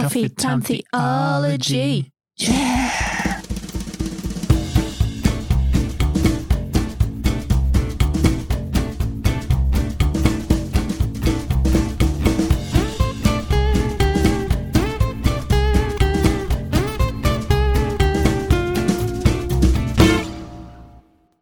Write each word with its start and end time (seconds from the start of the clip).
Coffee 0.00 0.28
Time 0.28 0.60
Theology. 0.60 2.10
Yeah. 2.36 3.40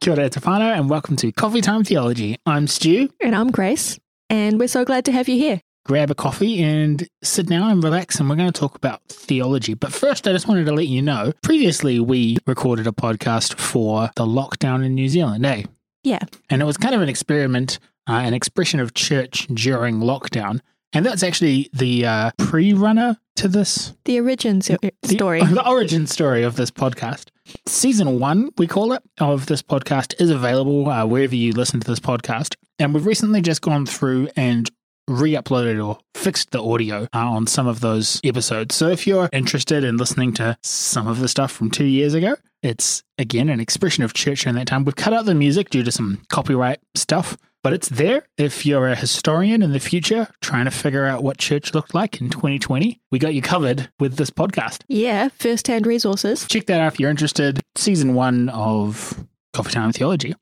Kia 0.01 0.13
ora, 0.13 0.29
te 0.29 0.41
whānau, 0.41 0.77
and 0.77 0.91
welcome 0.91 1.17
to 1.17 1.33
Coffee 1.33 1.63
Time 1.63 1.85
Theology. 1.85 2.37
I'm 2.45 2.67
Stu. 2.67 3.09
And 3.23 3.35
I'm 3.35 3.51
Grace, 3.51 3.99
and 4.29 4.59
we're 4.59 4.69
so 4.69 4.85
glad 4.85 5.07
to 5.07 5.13
have 5.13 5.27
you 5.27 5.37
here. 5.37 5.63
Grab 5.85 6.11
a 6.13 6.15
coffee 6.15 6.63
and 6.63 7.09
sit 7.25 7.47
down 7.49 7.71
and 7.71 7.83
relax, 7.83 8.21
and 8.21 8.31
we're 8.31 8.37
going 8.37 8.53
to 8.53 8.59
talk 8.61 8.77
about 8.77 9.03
theology. 9.09 9.75
But 9.75 9.93
first, 9.93 10.29
I 10.29 10.33
just 10.33 10.47
wanted 10.47 10.65
to 10.67 10.73
let 10.73 10.87
you 10.87 11.03
know 11.03 11.33
previously, 11.43 11.99
we 11.99 12.39
recorded 12.47 12.87
a 12.87 12.93
podcast 12.93 13.59
for 13.59 14.11
the 14.15 14.25
lockdown 14.25 14.85
in 14.85 14.95
New 14.95 15.09
Zealand, 15.09 15.45
eh? 15.45 15.65
Yeah. 16.05 16.21
And 16.49 16.63
it 16.63 16.67
was 16.67 16.77
kind 16.77 16.95
of 16.95 17.03
an 17.03 17.09
experiment, 17.09 17.81
uh, 18.09 18.13
an 18.13 18.33
expression 18.33 18.79
of 18.79 18.95
church 18.95 19.49
during 19.49 19.99
lockdown. 19.99 20.61
And 20.93 21.05
that's 21.05 21.23
actually 21.25 21.69
the 21.73 22.07
uh, 22.07 22.31
pre 22.39 22.73
runner 22.73 23.17
to 23.37 23.49
this 23.49 23.93
The 24.05 24.21
origins 24.21 24.71
o- 24.71 24.77
the- 24.83 24.93
story. 25.17 25.41
The 25.45 25.69
origin 25.69 26.07
story 26.07 26.45
of 26.45 26.55
this 26.55 26.71
podcast. 26.71 27.29
Season 27.67 28.21
one, 28.21 28.51
we 28.57 28.69
call 28.69 28.93
it, 28.93 29.03
of 29.19 29.47
this 29.47 29.63
podcast 29.63 30.21
is 30.21 30.31
available 30.31 30.89
uh, 30.89 31.05
wherever 31.07 31.35
you 31.35 31.53
listen 31.53 31.81
to 31.81 31.87
this 31.91 31.99
podcast. 31.99 32.55
And 32.79 32.95
we've 32.95 33.07
recently 33.07 33.41
just 33.41 33.63
gone 33.63 33.85
through 33.87 34.29
and 34.37 34.71
re 35.09 35.33
uploaded 35.33 35.85
or 35.85 35.99
fixed 36.15 36.51
the 36.51 36.63
audio 36.63 37.05
uh, 37.13 37.31
on 37.31 37.47
some 37.47 37.67
of 37.67 37.81
those 37.81 38.21
episodes. 38.25 38.75
So 38.75 38.89
if 38.89 39.07
you're 39.07 39.29
interested 39.33 39.85
in 39.85 39.97
listening 39.97 40.33
to 40.35 40.57
some 40.63 41.07
of 41.07 41.19
the 41.21 41.29
stuff 41.29 41.53
from 41.53 41.71
two 41.71 41.85
years 41.85 42.15
ago, 42.15 42.37
it's 42.63 43.03
again 43.19 43.49
an 43.49 43.61
expression 43.61 44.05
of 44.05 44.15
church 44.15 44.47
in 44.47 44.55
that 44.55 44.67
time. 44.67 44.85
We've 44.85 44.97
cut 44.97 45.13
out 45.13 45.27
the 45.27 45.35
music 45.35 45.71
due 45.71 45.83
to 45.83 45.93
some 45.93 46.23
copyright 46.29 46.81
stuff. 46.95 47.37
But 47.65 47.73
it's 47.75 47.89
there 47.91 48.27
if 48.39 48.67
you're 48.67 48.89
a 48.89 48.97
historian 48.97 49.63
in 49.63 49.71
the 49.71 49.79
future 49.79 50.27
trying 50.41 50.65
to 50.65 50.73
figure 50.73 51.05
out 51.05 51.23
what 51.23 51.39
church 51.39 51.73
looked 51.75 51.95
like 51.95 52.21
in 52.21 52.29
2020. 52.29 53.01
We 53.13 53.21
got 53.21 53.35
you 53.35 53.43
covered 53.43 53.89
with 54.01 54.17
this 54.17 54.31
podcast. 54.31 54.83
yeah, 54.89 55.29
first 55.29 55.69
hand 55.69 55.87
resources. 55.87 56.45
Check 56.49 56.67
that 56.67 56.81
out 56.81 56.93
if 56.93 56.99
you're 56.99 57.09
interested. 57.09 57.61
Season 57.77 58.15
one 58.15 58.49
of 58.49 59.25
Coffee 59.53 59.71
Time 59.71 59.93
Theology. 59.93 60.35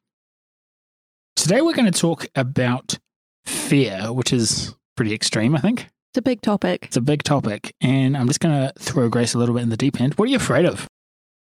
Today 1.36 1.60
we're 1.60 1.74
going 1.74 1.92
to 1.92 1.98
talk 1.98 2.26
about 2.34 2.98
fear, 3.44 4.12
which 4.12 4.32
is 4.32 4.74
pretty 4.96 5.14
extreme, 5.14 5.54
I 5.54 5.60
think. 5.60 5.86
It's 6.10 6.18
a 6.18 6.22
big 6.22 6.40
topic. 6.40 6.86
It's 6.86 6.96
a 6.96 7.00
big 7.00 7.22
topic, 7.22 7.72
and 7.80 8.16
I'm 8.16 8.26
just 8.26 8.40
going 8.40 8.54
to 8.54 8.72
throw 8.78 9.08
Grace 9.08 9.34
a 9.34 9.38
little 9.38 9.54
bit 9.54 9.62
in 9.62 9.68
the 9.68 9.76
deep 9.76 10.00
end. 10.00 10.14
What 10.14 10.28
are 10.28 10.30
you 10.30 10.36
afraid 10.36 10.66
of? 10.66 10.88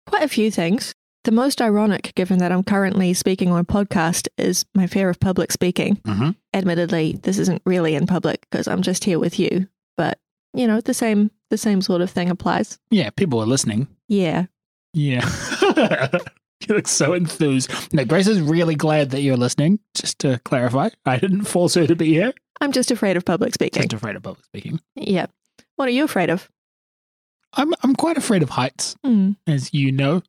Quite 0.08 0.23
a 0.23 0.27
few 0.27 0.52
things. 0.52 0.94
The 1.23 1.31
most 1.31 1.61
ironic, 1.61 2.14
given 2.16 2.38
that 2.38 2.52
I'm 2.52 2.64
currently 2.64 3.14
speaking 3.14 3.50
on 3.52 3.59
a 3.59 3.66
podcast, 3.66 4.27
is 4.38 4.66
my 4.73 4.88
fear 4.88 5.09
of 5.09 5.20
public 5.20 5.52
speaking. 5.52 5.97
Mm-hmm. 5.97 6.31
Admittedly, 6.53 7.20
this 7.23 7.39
isn't 7.39 7.61
really 7.66 7.95
in 7.95 8.08
public 8.08 8.45
because 8.50 8.67
I'm 8.67 8.81
just 8.81 9.03
here 9.03 9.20
with 9.20 9.38
you, 9.39 9.67
but 9.97 10.20
you 10.53 10.66
know, 10.66 10.81
the 10.81 10.94
same 10.94 11.31
the 11.50 11.58
same 11.58 11.81
sort 11.81 12.02
of 12.02 12.09
thing 12.09 12.30
applies. 12.30 12.80
Yeah, 12.89 13.09
people 13.09 13.42
are 13.42 13.45
listening. 13.45 13.88
Yeah. 14.08 14.45
Yeah. 14.94 15.27
you 16.73 16.75
look 16.75 16.87
so 16.87 17.13
enthused. 17.13 17.71
No, 17.93 18.05
Grace 18.05 18.27
is 18.27 18.39
really 18.41 18.75
glad 18.75 19.09
that 19.11 19.21
you're 19.21 19.37
listening, 19.37 19.79
just 19.95 20.19
to 20.19 20.39
clarify. 20.45 20.89
I 21.05 21.17
didn't 21.17 21.45
force 21.45 21.73
her 21.75 21.87
to 21.87 21.95
be 21.95 22.07
here. 22.13 22.33
I'm 22.61 22.71
just 22.71 22.91
afraid 22.91 23.17
of 23.17 23.25
public 23.25 23.53
speaking. 23.53 23.83
Just 23.83 23.93
afraid 23.93 24.15
of 24.15 24.23
public 24.23 24.43
speaking. 24.45 24.79
Yeah. 24.95 25.27
What 25.77 25.87
are 25.87 25.91
you 25.91 26.03
afraid 26.03 26.29
of? 26.29 26.49
I'm, 27.53 27.73
I'm 27.83 27.95
quite 27.95 28.17
afraid 28.17 28.43
of 28.43 28.49
heights, 28.51 28.95
Mm, 29.05 29.35
as 29.47 29.73
you 29.73 29.91
know. 29.91 30.21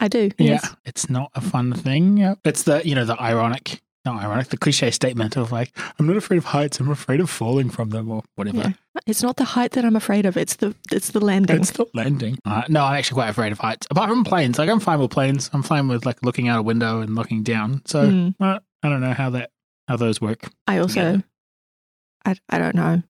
I 0.00 0.08
do. 0.08 0.30
Yeah, 0.38 0.60
Yes. 0.62 0.76
it's 0.84 1.08
not 1.08 1.30
a 1.34 1.40
fun 1.40 1.72
thing. 1.72 2.36
It's 2.44 2.64
the 2.64 2.82
you 2.86 2.94
know 2.94 3.06
the 3.06 3.18
ironic, 3.20 3.80
not 4.06 4.22
ironic, 4.22 4.48
the 4.48 4.56
cliche 4.56 4.90
statement 4.90 5.36
of 5.36 5.52
like, 5.52 5.76
I'm 5.98 6.06
not 6.06 6.16
afraid 6.16 6.38
of 6.38 6.46
heights. 6.46 6.80
I'm 6.80 6.88
afraid 6.90 7.20
of 7.20 7.28
falling 7.28 7.68
from 7.68 7.90
them 7.90 8.10
or 8.10 8.22
whatever. 8.36 8.56
Yeah. 8.58 8.72
It's 9.06 9.22
not 9.22 9.36
the 9.36 9.44
height 9.44 9.72
that 9.72 9.84
I'm 9.84 9.94
afraid 9.96 10.24
of. 10.24 10.36
It's 10.38 10.56
the 10.56 10.74
it's 10.90 11.10
the 11.10 11.20
landing. 11.20 11.56
It's 11.60 11.72
the 11.72 11.84
landing. 11.92 12.38
Uh, 12.46 12.62
no, 12.68 12.82
I'm 12.84 12.94
actually 12.96 13.16
quite 13.16 13.28
afraid 13.28 13.52
of 13.52 13.58
heights. 13.58 13.86
Apart 13.90 14.08
from 14.08 14.24
planes, 14.24 14.58
like 14.58 14.70
I'm 14.70 14.80
fine 14.80 14.98
with 14.98 15.10
planes. 15.10 15.50
I'm 15.52 15.62
fine 15.62 15.88
with 15.88 16.06
like 16.06 16.22
looking 16.24 16.48
out 16.48 16.58
a 16.58 16.62
window 16.62 17.00
and 17.02 17.14
looking 17.14 17.42
down. 17.42 17.82
So 17.84 18.06
Mm. 18.08 18.34
uh, 18.40 18.58
I 18.82 18.88
don't 18.88 19.02
know 19.02 19.12
how 19.12 19.28
that 19.30 19.50
how 19.88 19.96
those 19.96 20.20
work. 20.20 20.48
I 20.66 20.78
also. 20.78 21.22
I, 22.24 22.34
I 22.48 22.58
don't 22.58 22.74
know. 22.74 23.02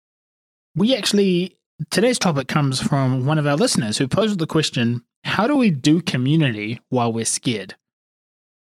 We 0.74 0.94
actually 0.96 1.56
today's 1.90 2.18
topic 2.18 2.48
comes 2.48 2.80
from 2.82 3.24
one 3.24 3.38
of 3.38 3.46
our 3.46 3.56
listeners 3.56 3.96
who 3.98 4.08
posed 4.08 4.38
the 4.38 4.46
question: 4.46 5.02
How 5.24 5.46
do 5.46 5.56
we 5.56 5.70
do 5.70 6.02
community 6.02 6.80
while 6.90 7.12
we're 7.12 7.24
scared? 7.24 7.76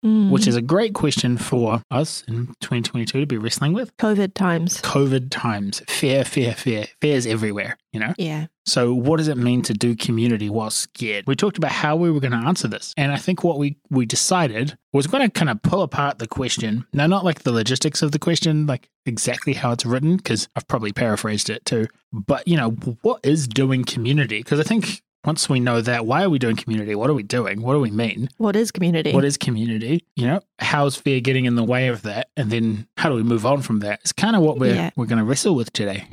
Mm. 0.04 0.30
Which 0.30 0.46
is 0.46 0.54
a 0.54 0.62
great 0.62 0.92
question 0.92 1.38
for 1.38 1.82
us 1.90 2.24
in 2.28 2.48
2022 2.60 3.20
to 3.20 3.26
be 3.26 3.38
wrestling 3.38 3.72
with. 3.72 3.96
COVID 3.96 4.34
times. 4.34 4.82
COVID 4.82 5.28
times, 5.30 5.82
fear, 5.88 6.24
fear, 6.24 6.54
fear, 6.54 6.86
fears 7.00 7.26
everywhere, 7.26 7.78
you 7.92 8.00
know? 8.00 8.12
Yeah. 8.18 8.46
So, 8.66 8.94
what 8.94 9.18
does 9.18 9.28
it 9.28 9.36
mean 9.36 9.62
to 9.62 9.74
do 9.74 9.94
community 9.94 10.48
while 10.48 10.70
scared? 10.70 11.26
We 11.26 11.36
talked 11.36 11.58
about 11.58 11.72
how 11.72 11.96
we 11.96 12.10
were 12.10 12.20
going 12.20 12.32
to 12.32 12.46
answer 12.46 12.66
this. 12.66 12.94
And 12.96 13.12
I 13.12 13.16
think 13.16 13.44
what 13.44 13.58
we, 13.58 13.76
we 13.90 14.06
decided 14.06 14.76
was 14.92 15.06
going 15.06 15.22
to 15.22 15.30
kind 15.30 15.50
of 15.50 15.62
pull 15.62 15.82
apart 15.82 16.18
the 16.18 16.26
question. 16.26 16.86
Now, 16.92 17.06
not 17.06 17.24
like 17.24 17.42
the 17.42 17.52
logistics 17.52 18.00
of 18.00 18.12
the 18.12 18.18
question, 18.18 18.66
like 18.66 18.88
exactly 19.04 19.52
how 19.52 19.72
it's 19.72 19.84
written, 19.84 20.16
because 20.16 20.48
I've 20.56 20.66
probably 20.66 20.92
paraphrased 20.92 21.50
it 21.50 21.64
too. 21.64 21.88
But, 22.12 22.48
you 22.48 22.56
know, 22.56 22.70
what 23.02 23.20
is 23.22 23.46
doing 23.46 23.84
community? 23.84 24.38
Because 24.38 24.60
I 24.60 24.64
think 24.64 25.02
once 25.24 25.48
we 25.48 25.60
know 25.60 25.80
that, 25.80 26.06
why 26.06 26.22
are 26.22 26.30
we 26.30 26.38
doing 26.38 26.56
community? 26.56 26.94
What 26.94 27.08
are 27.10 27.14
we 27.14 27.22
doing? 27.22 27.62
What 27.62 27.72
do 27.74 27.80
we 27.80 27.90
mean? 27.90 28.28
What 28.36 28.56
is 28.56 28.70
community? 28.70 29.12
What 29.12 29.24
is 29.24 29.36
community? 29.36 30.04
You 30.16 30.26
know, 30.26 30.40
how's 30.58 30.96
fear 30.96 31.20
getting 31.20 31.44
in 31.46 31.54
the 31.54 31.64
way 31.64 31.88
of 31.88 32.02
that? 32.02 32.28
And 32.36 32.50
then 32.50 32.86
how 32.96 33.08
do 33.08 33.14
we 33.14 33.22
move 33.22 33.46
on 33.46 33.62
from 33.62 33.80
that? 33.80 34.00
It's 34.00 34.12
kind 34.12 34.36
of 34.36 34.42
what 34.42 34.58
we're 34.58 34.74
Yeah. 34.74 34.90
we're 34.96 35.06
going 35.06 35.18
to 35.18 35.24
wrestle 35.24 35.54
with 35.54 35.72
today. 35.72 36.06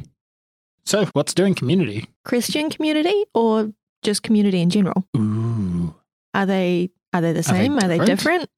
So, 0.85 1.05
what's 1.13 1.33
doing 1.33 1.53
community? 1.55 2.09
Christian 2.25 2.69
community 2.69 3.25
or 3.33 3.71
just 4.01 4.23
community 4.23 4.61
in 4.61 4.69
general? 4.69 5.05
Ooh, 5.17 5.93
Are 6.33 6.45
they 6.45 6.89
are 7.13 7.21
they 7.21 7.33
the 7.33 7.43
same? 7.43 7.77
Are 7.77 7.81
they 7.87 7.97
different? 7.99 8.07
different? 8.19 8.49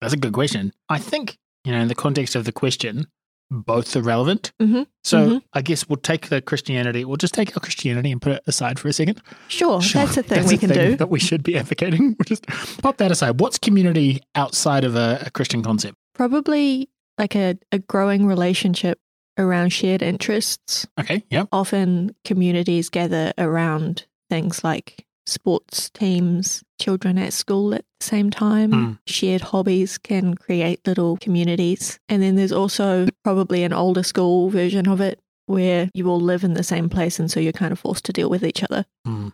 that's 0.00 0.14
a 0.14 0.16
good 0.16 0.32
question. 0.32 0.72
I 0.88 0.98
think 0.98 1.38
you 1.64 1.72
know, 1.72 1.80
in 1.80 1.88
the 1.88 1.94
context 1.94 2.34
of 2.34 2.44
the 2.44 2.52
question, 2.52 3.06
both 3.50 3.96
are 3.96 4.02
relevant. 4.02 4.52
Mhm, 4.60 4.86
So, 5.04 5.28
mhm. 5.30 5.42
I 5.54 5.62
guess 5.62 5.88
we'll 5.88 5.96
take 5.96 6.28
the 6.28 6.40
Christianity. 6.42 7.04
We'll 7.04 7.16
just 7.16 7.32
take 7.34 7.56
our 7.56 7.60
Christianity 7.60 8.12
and 8.12 8.20
put 8.20 8.32
it 8.32 8.42
aside 8.46 8.78
for 8.78 8.88
a 8.88 8.92
second. 8.92 9.20
Sure, 9.48 9.80
Sure, 9.80 10.04
that's 10.04 10.16
a 10.18 10.22
thing 10.22 10.38
that's 10.40 10.48
we 10.48 10.56
a 10.56 10.58
can 10.58 10.68
thing 10.68 10.90
do. 10.92 10.96
that 10.96 11.08
we 11.08 11.18
should 11.18 11.42
be 11.42 11.56
advocating. 11.56 12.08
We'll 12.18 12.24
just 12.26 12.46
pop 12.82 12.98
that 12.98 13.10
aside. 13.10 13.40
What's 13.40 13.58
community 13.58 14.20
outside 14.34 14.84
of 14.84 14.94
a, 14.96 15.22
a 15.26 15.30
Christian 15.30 15.62
concept? 15.62 15.96
Probably 16.14 16.90
like 17.16 17.34
a, 17.34 17.56
a 17.72 17.78
growing 17.78 18.26
relationship 18.26 18.98
around 19.38 19.70
shared 19.72 20.02
interests. 20.02 20.86
Okay, 21.00 21.24
yeah. 21.30 21.44
Often 21.52 22.14
communities 22.24 22.88
gather 22.90 23.32
around 23.38 24.04
things 24.28 24.62
like 24.62 25.06
sports 25.28 25.90
teams, 25.90 26.62
children 26.80 27.18
at 27.18 27.32
school 27.32 27.74
at 27.74 27.84
the 28.00 28.06
same 28.06 28.30
time. 28.30 28.70
Mm. 28.72 28.98
Shared 29.06 29.42
hobbies 29.42 29.98
can 29.98 30.34
create 30.34 30.86
little 30.86 31.16
communities. 31.18 31.98
And 32.08 32.22
then 32.22 32.36
there's 32.36 32.52
also 32.52 33.08
probably 33.24 33.62
an 33.64 33.72
older 33.72 34.02
school 34.02 34.50
version 34.50 34.88
of 34.88 35.00
it 35.00 35.20
where 35.46 35.90
you 35.94 36.08
all 36.08 36.20
live 36.20 36.44
in 36.44 36.54
the 36.54 36.62
same 36.62 36.88
place 36.88 37.18
and 37.18 37.30
so 37.30 37.40
you're 37.40 37.52
kind 37.52 37.72
of 37.72 37.78
forced 37.78 38.04
to 38.04 38.12
deal 38.12 38.28
with 38.28 38.44
each 38.44 38.62
other. 38.62 38.84
Hmm. 39.04 39.28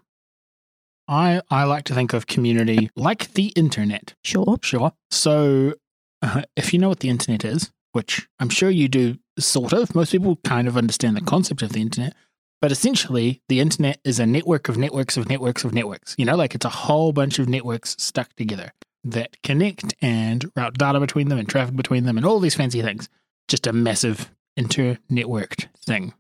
I 1.07 1.43
I 1.51 1.65
like 1.65 1.85
to 1.85 1.95
think 1.95 2.15
of 2.15 2.27
community 2.27 2.91
like 2.97 3.35
the 3.35 3.49
internet. 3.49 4.15
Sure. 4.25 4.57
Sure. 4.63 4.93
So, 5.11 5.75
uh, 6.23 6.43
if 6.57 6.73
you 6.73 6.79
know 6.79 6.89
what 6.89 7.01
the 7.01 7.11
internet 7.11 7.45
is, 7.45 7.71
which 7.93 8.27
I'm 8.39 8.49
sure 8.49 8.71
you 8.71 8.89
do, 8.89 9.19
sort 9.39 9.73
of, 9.73 9.95
most 9.95 10.13
people 10.13 10.39
kind 10.45 10.67
of 10.67 10.77
understand 10.77 11.17
the 11.17 11.21
concept 11.21 11.63
of 11.63 11.73
the 11.73 11.81
internet. 11.81 12.15
But 12.65 12.73
essentially, 12.73 13.43
the 13.51 13.61
internet 13.61 14.01
is 14.05 14.19
a 14.19 14.25
network 14.25 14.71
of 14.71 14.79
networks 14.79 15.19
of 15.19 15.29
networks 15.29 15.65
of 15.65 15.75
networks. 15.75 16.15
You 16.17 16.25
know, 16.25 16.35
like 16.35 16.55
it's 16.55 16.65
a 16.65 16.71
whole 16.71 17.13
bunch 17.13 17.39
of 17.39 17.47
networks 17.47 17.95
stuck 17.99 18.33
together 18.37 18.73
that 19.05 19.37
connect 19.43 19.95
and 20.01 20.51
route 20.57 20.79
data 20.79 20.99
between 20.99 21.29
them 21.29 21.39
and 21.39 21.47
traffic 21.47 21.77
between 21.77 22.05
them 22.05 22.17
and 22.17 22.25
all 22.25 22.41
these 22.41 22.55
fancy 22.55 22.81
things. 22.81 23.11
Just 23.49 23.67
a 23.67 23.75
massive 23.75 24.31
inter-networked 24.57 25.67
thing. 25.85 26.15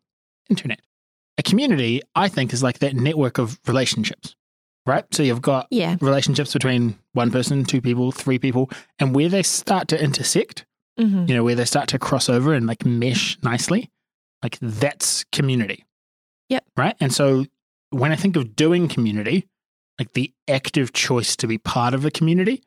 Internet. 0.50 0.80
A 1.38 1.42
community, 1.42 2.02
I 2.14 2.28
think, 2.28 2.52
is 2.52 2.62
like 2.62 2.80
that 2.80 2.94
network 2.94 3.38
of 3.38 3.58
relationships, 3.66 4.36
right? 4.84 5.06
So 5.14 5.22
you've 5.22 5.40
got 5.40 5.66
Yeah. 5.70 5.96
relationships 6.02 6.52
between 6.52 6.98
one 7.14 7.30
person, 7.30 7.64
two 7.64 7.80
people, 7.80 8.12
three 8.12 8.38
people, 8.38 8.68
and 8.98 9.14
where 9.14 9.30
they 9.30 9.42
start 9.42 9.88
to 9.88 9.98
intersect, 10.04 10.66
hmm 10.98 11.24
you 11.26 11.34
know, 11.34 11.42
where 11.42 11.54
they 11.54 11.64
start 11.64 11.88
to 11.88 11.98
cross 11.98 12.28
over 12.28 12.52
and 12.52 12.66
like 12.66 12.84
mesh 12.84 13.38
nicely, 13.42 13.88
like 14.42 14.58
that's 14.60 15.24
community. 15.32 15.86
Yep. 16.48 16.64
Right. 16.76 16.94
And 17.00 17.12
so 17.12 17.46
when 17.90 18.12
I 18.12 18.16
think 18.16 18.36
of 18.36 18.54
doing 18.56 18.88
community, 18.88 19.48
like 19.98 20.12
the 20.12 20.32
active 20.48 20.92
choice 20.92 21.36
to 21.36 21.46
be 21.46 21.58
part 21.58 21.94
of 21.94 22.04
a 22.04 22.10
community, 22.10 22.62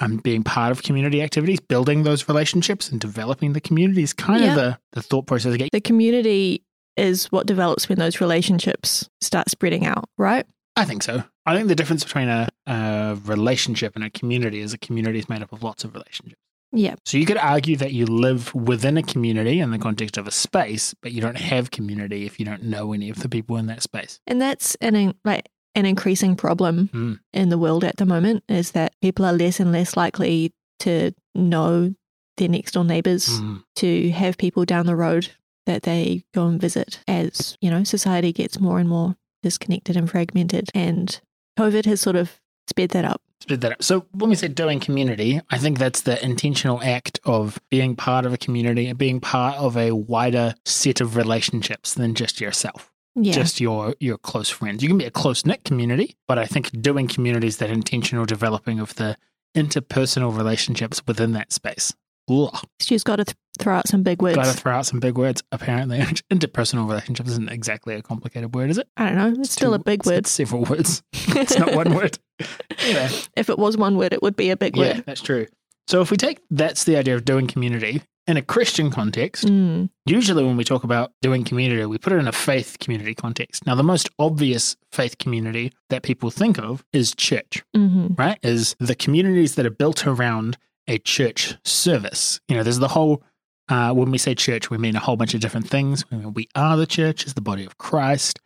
I'm 0.00 0.18
being 0.18 0.44
part 0.44 0.70
of 0.70 0.82
community 0.82 1.22
activities, 1.22 1.58
building 1.60 2.04
those 2.04 2.28
relationships 2.28 2.88
and 2.90 3.00
developing 3.00 3.52
the 3.54 3.60
community 3.60 4.02
is 4.02 4.12
kind 4.12 4.44
Yeah. 4.44 4.50
of 4.50 4.54
the, 4.56 4.78
the 4.92 5.02
thought 5.02 5.26
process 5.26 5.54
I 5.54 5.56
get. 5.56 5.70
The 5.72 5.80
community 5.80 6.62
is 6.96 7.26
what 7.32 7.46
develops 7.46 7.88
when 7.88 7.98
those 7.98 8.20
relationships 8.20 9.08
start 9.20 9.50
spreading 9.50 9.86
out, 9.86 10.04
right? 10.18 10.46
I 10.76 10.84
think 10.84 11.02
so. 11.02 11.24
I 11.46 11.56
think 11.56 11.68
the 11.68 11.74
difference 11.74 12.04
between 12.04 12.28
a, 12.28 12.48
a 12.66 13.18
relationship 13.24 13.96
and 13.96 14.04
a 14.04 14.10
community 14.10 14.60
is 14.60 14.72
a 14.72 14.78
community 14.78 15.18
is 15.18 15.28
made 15.28 15.42
up 15.42 15.52
of 15.52 15.62
lots 15.64 15.82
of 15.84 15.94
relationships. 15.94 16.40
Yeah. 16.72 16.96
So 17.06 17.16
you 17.18 17.24
could 17.26 17.38
argue 17.38 17.76
that 17.76 17.92
you 17.92 18.04
live 18.06 18.54
within 18.54 18.96
a 18.98 19.02
community 19.02 19.60
in 19.60 19.70
the 19.70 19.78
context 19.78 20.16
of 20.18 20.26
a 20.26 20.30
space, 20.30 20.94
but 21.02 21.12
you 21.12 21.20
don't 21.20 21.38
have 21.38 21.70
community 21.70 22.26
if 22.26 22.38
you 22.38 22.44
don't 22.44 22.62
know 22.64 22.92
any 22.92 23.08
of 23.08 23.20
the 23.22 23.28
people 23.28 23.56
in 23.56 23.66
that 23.66 23.82
space. 23.82 24.20
And 24.26 24.40
that's 24.40 24.74
an 24.76 24.94
in- 24.94 25.14
like 25.24 25.48
an 25.74 25.86
increasing 25.86 26.36
problem 26.36 26.88
Mm. 26.92 27.20
in 27.32 27.48
the 27.50 27.58
world 27.58 27.84
at 27.84 27.96
the 27.96 28.06
moment 28.06 28.42
is 28.48 28.72
that 28.72 28.94
people 29.00 29.24
are 29.24 29.32
less 29.32 29.60
and 29.60 29.72
less 29.72 29.96
likely 29.96 30.52
to 30.80 31.12
know 31.34 31.94
their 32.36 32.48
next 32.48 32.72
door 32.72 32.84
neighbors, 32.84 33.28
Mm. 33.40 33.62
to 33.76 34.10
have 34.10 34.36
people 34.38 34.64
down 34.64 34.86
the 34.86 34.96
road 34.96 35.28
that 35.66 35.82
they 35.84 36.24
go 36.34 36.46
and 36.48 36.60
visit 36.60 37.00
as, 37.08 37.56
you 37.60 37.70
know, 37.70 37.82
society 37.84 38.32
gets 38.32 38.60
more 38.60 38.78
and 38.78 38.88
more 38.88 39.16
disconnected 39.42 39.96
and 39.96 40.10
fragmented. 40.10 40.68
And 40.74 41.20
COVID 41.58 41.84
has 41.86 42.00
sort 42.00 42.16
of 42.16 42.40
sped 42.68 42.90
that 42.90 43.04
up. 43.04 43.22
Split 43.40 43.60
that 43.60 43.72
up. 43.72 43.82
So 43.82 44.06
when 44.12 44.30
we 44.30 44.36
say 44.36 44.48
doing 44.48 44.80
community, 44.80 45.40
I 45.50 45.58
think 45.58 45.78
that's 45.78 46.00
the 46.00 46.22
intentional 46.24 46.82
act 46.82 47.20
of 47.24 47.58
being 47.70 47.94
part 47.94 48.26
of 48.26 48.32
a 48.32 48.38
community 48.38 48.86
and 48.88 48.98
being 48.98 49.20
part 49.20 49.56
of 49.56 49.76
a 49.76 49.92
wider 49.92 50.54
set 50.64 51.00
of 51.00 51.14
relationships 51.16 51.94
than 51.94 52.14
just 52.14 52.40
yourself. 52.40 52.92
Yeah. 53.20 53.32
just 53.32 53.60
your 53.60 53.94
your 53.98 54.16
close 54.16 54.48
friends. 54.48 54.80
You 54.82 54.88
can 54.88 54.98
be 54.98 55.04
a 55.04 55.10
close 55.10 55.44
knit 55.44 55.64
community, 55.64 56.16
but 56.28 56.38
I 56.38 56.46
think 56.46 56.70
doing 56.80 57.08
community 57.08 57.48
is 57.48 57.56
that 57.56 57.68
intentional 57.70 58.24
developing 58.26 58.78
of 58.78 58.94
the 58.94 59.16
interpersonal 59.56 60.36
relationships 60.36 61.02
within 61.06 61.32
that 61.32 61.52
space. 61.52 61.92
Ugh. 62.30 62.56
Stu's 62.78 63.02
got 63.02 63.16
to 63.16 63.24
th- 63.24 63.36
throw 63.58 63.74
out 63.76 63.88
some 63.88 64.02
big 64.04 64.22
words. 64.22 64.36
Got 64.36 64.44
to 64.46 64.52
throw 64.52 64.72
out 64.74 64.86
some 64.86 65.00
big 65.00 65.16
words. 65.18 65.42
Apparently, 65.50 65.98
interpersonal 66.30 66.86
relationships 66.88 67.30
isn't 67.30 67.50
exactly 67.50 67.94
a 67.94 68.02
complicated 68.02 68.54
word, 68.54 68.70
is 68.70 68.78
it? 68.78 68.86
I 68.96 69.06
don't 69.06 69.16
know. 69.16 69.40
It's 69.40 69.50
still 69.52 69.74
a 69.74 69.78
big 69.78 70.00
it's- 70.00 70.06
word. 70.06 70.26
Several 70.26 70.64
words. 70.64 71.02
It's 71.30 71.58
not 71.58 71.74
one 71.74 71.94
word. 71.94 72.18
Anyway, 72.82 73.08
If 73.36 73.48
it 73.50 73.58
was 73.58 73.76
one 73.76 73.96
word, 73.96 74.12
it 74.12 74.22
would 74.22 74.36
be 74.36 74.50
a 74.50 74.56
big 74.56 74.76
word. 74.76 74.84
yeah, 74.86 74.94
word. 74.96 75.04
that's 75.06 75.20
true. 75.20 75.46
So 75.86 76.00
if 76.00 76.10
we 76.10 76.16
take 76.16 76.40
that's 76.50 76.84
the 76.84 76.96
idea 76.96 77.14
of 77.14 77.24
doing 77.24 77.46
community 77.46 78.02
in 78.26 78.36
a 78.36 78.42
Christian 78.42 78.90
context, 78.90 79.46
Mm, 79.46 79.88
usually 80.04 80.44
when 80.44 80.56
we 80.58 80.64
talk 80.64 80.84
about 80.84 81.12
doing 81.22 81.44
community, 81.44 81.84
we 81.86 81.96
put 81.96 82.12
it 82.12 82.16
in 82.16 82.28
a 82.28 82.32
faith 82.32 82.76
community 82.78 83.14
context. 83.14 83.66
Now, 83.66 83.74
the 83.74 83.82
most 83.82 84.10
obvious 84.18 84.76
faith 84.92 85.16
community 85.18 85.72
that 85.88 86.02
people 86.02 86.30
think 86.30 86.58
of 86.58 86.84
is 86.92 87.14
church, 87.14 87.62
hmm 87.74 88.08
right? 88.18 88.38
Is 88.42 88.76
the 88.78 88.94
communities 88.94 89.54
that 89.54 89.64
are 89.64 89.70
built 89.70 90.06
around 90.06 90.58
a 90.86 90.98
church 90.98 91.54
service. 91.64 92.40
You 92.48 92.56
know, 92.56 92.62
there's 92.62 92.78
the 92.78 92.88
whole, 92.88 93.22
uh, 93.70 93.92
when 93.94 94.10
we 94.10 94.18
say 94.18 94.34
church, 94.34 94.70
we 94.70 94.78
mean 94.78 94.96
a 94.96 95.00
whole 95.00 95.16
bunch 95.16 95.34
of 95.34 95.40
different 95.40 95.68
things. 95.68 96.04
We, 96.10 96.18
mean 96.18 96.32
we 96.34 96.48
are 96.54 96.76
the 96.76 96.86
church, 96.86 97.24
is 97.26 97.34
the 97.34 97.40
body 97.42 97.64
of 97.64 97.76
Christ. 97.78 98.40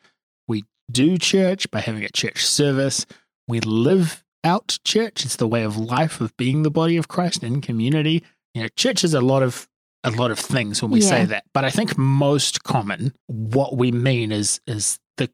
We 0.49 0.65
do 0.91 1.19
church 1.19 1.71
by 1.71 1.81
having 1.81 2.05
a 2.05 2.09
church 2.09 2.45
service. 2.47 3.05
We 3.49 3.61
live 3.61 4.25
out 4.45 4.79
church. 4.85 5.25
It's 5.25 5.37
the 5.37 5.47
way 5.49 5.63
of 5.63 5.77
life 5.77 6.21
of 6.21 6.37
being 6.37 6.63
the 6.63 6.71
body 6.71 6.97
of 6.97 7.09
Christ 7.09 7.43
in 7.43 7.61
community. 7.61 8.23
You 8.55 8.63
know, 8.63 8.69
church 8.77 9.05
is 9.05 9.15
a 9.15 9.21
lot 9.21 9.43
of 9.43 9.69
a 10.05 10.11
lot 10.11 10.31
of 10.33 10.39
things 10.39 10.83
when 10.83 10.91
we 10.91 11.01
say 11.01 11.25
that. 11.27 11.45
But 11.55 11.65
I 11.65 11.71
think 11.71 11.97
most 11.97 12.65
common, 12.65 13.15
what 13.29 13.77
we 13.77 13.93
mean 13.93 14.33
is 14.33 14.61
is 14.67 14.99
the 15.17 15.31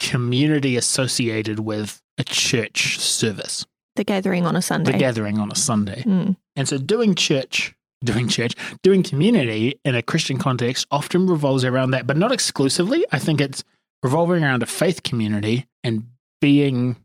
community 0.00 0.76
associated 0.76 1.60
with 1.60 2.00
a 2.18 2.24
church 2.24 2.98
service, 2.98 3.64
The 3.96 4.04
gathering 4.04 4.44
on 4.46 4.56
a 4.56 4.62
Sunday. 4.62 4.92
the 4.92 4.98
gathering 4.98 5.38
on 5.38 5.52
a 5.52 5.54
Sunday. 5.54 6.02
Mm, 6.02 6.36
And 6.56 6.68
so 6.68 6.78
doing 6.78 7.14
church, 7.14 7.74
doing 8.04 8.26
church, 8.28 8.54
doing 8.82 9.04
community 9.04 9.78
in 9.84 9.94
a 9.94 10.02
Christian 10.02 10.38
context 10.38 10.86
often 10.90 11.26
revolves 11.28 11.64
around 11.64 11.92
that, 11.92 12.06
but 12.08 12.16
not 12.16 12.32
exclusively. 12.32 13.04
I 13.12 13.20
think 13.20 13.40
it's 13.40 13.62
revolving 14.02 14.42
around 14.42 14.62
a 14.64 14.66
faith 14.66 15.04
community 15.04 15.66
and 15.84 16.08
being 16.40 16.96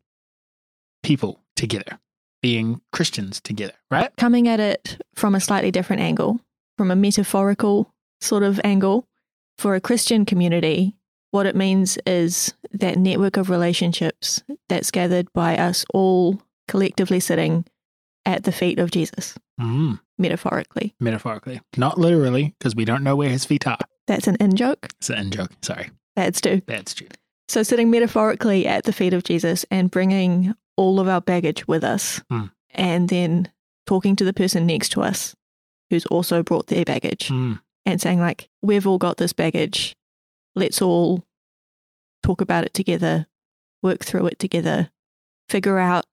people 1.03 1.39
together, 1.55 1.99
being 2.41 2.81
Christians 2.91 3.39
together, 3.41 3.73
right? 3.91 4.11
Coming 4.17 4.47
at 4.47 4.59
it 4.59 4.97
from 5.15 5.35
a 5.35 5.39
slightly 5.39 5.71
different 5.71 6.01
angle, 6.01 6.39
from 6.77 6.89
a 6.91 6.95
metaphorical 6.95 7.93
sort 8.21 8.43
of 8.43 8.59
angle, 8.63 9.05
for 9.57 9.75
a 9.75 9.81
Christian 9.81 10.25
community, 10.25 10.95
what 11.31 11.45
it 11.45 11.55
means 11.55 11.97
is 12.07 12.53
that 12.71 12.97
network 12.97 13.37
of 13.37 13.49
relationships 13.49 14.41
that's 14.69 14.91
gathered 14.91 15.31
by 15.33 15.57
us 15.57 15.85
all 15.93 16.41
collectively 16.67 17.19
sitting 17.19 17.65
at 18.25 18.43
the 18.45 18.51
feet 18.51 18.79
of 18.79 18.89
Jesus, 18.91 19.35
Mm, 19.61 19.99
metaphorically. 20.17 20.95
metaphorically, 20.99 21.61
not 21.77 21.97
literally, 21.99 22.55
because 22.57 22.75
we 22.75 22.85
don't 22.85 23.03
know 23.03 23.15
where 23.15 23.29
his 23.29 23.45
feet 23.45 23.67
are. 23.67 23.77
That's 24.07 24.27
an 24.27 24.37
in 24.39 24.55
joke. 24.55 24.87
It's 24.97 25.09
an 25.09 25.17
in 25.19 25.31
joke. 25.31 25.51
Sorry, 25.61 25.91
That's 26.15 26.41
too. 26.41 26.61
that's 26.65 26.93
true. 26.93 27.07
So, 27.49 27.61
sitting 27.61 27.91
metaphorically 27.91 28.65
at 28.65 28.85
the 28.85 28.93
feet 28.93 29.13
of 29.13 29.23
Jesus 29.23 29.65
and 29.69 29.91
bringing 29.91 30.55
all 30.77 30.99
of 30.99 31.07
our 31.07 31.21
baggage 31.21 31.67
with 31.67 31.83
us, 31.83 32.21
Mm. 32.31 32.51
and 32.71 33.09
then 33.09 33.51
talking 33.85 34.15
to 34.15 34.23
the 34.25 34.33
person 34.33 34.65
next 34.65 34.89
to 34.89 35.01
us 35.01 35.35
who's 35.89 36.05
also 36.07 36.41
brought 36.41 36.67
their 36.67 36.85
baggage 36.85 37.27
Mm, 37.29 37.59
and 37.85 38.01
saying, 38.01 38.19
like, 38.19 38.49
we've 38.61 38.87
all 38.87 38.97
got 38.97 39.17
this 39.17 39.33
baggage. 39.33 39.95
Let's 40.55 40.81
all 40.81 41.23
talk 42.23 42.41
about 42.41 42.63
it 42.63 42.73
together, 42.73 43.27
work 43.81 44.03
through 44.05 44.27
it 44.27 44.39
together, 44.39 44.89
figure 45.49 45.77
out 45.77 46.05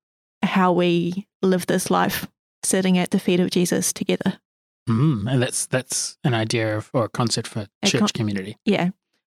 how 0.43 0.73
we 0.73 1.27
live 1.43 1.67
this 1.67 1.91
life 1.91 2.27
sitting 2.65 2.99
at 2.99 3.11
the 3.11 3.19
feet 3.21 3.41
of 3.41 3.51
Jesus 3.51 3.93
together. 3.93 4.41
mm, 4.89 5.31
and 5.31 5.41
that's 5.43 5.67
that's 5.67 6.19
an 6.25 6.35
idea 6.35 6.77
of 6.77 6.91
or 6.93 7.05
a 7.05 7.09
concept 7.09 7.47
for 7.47 7.67
A 7.83 7.87
church 7.87 8.01
con- 8.01 8.09
community. 8.09 8.57
yeah, 8.65 8.91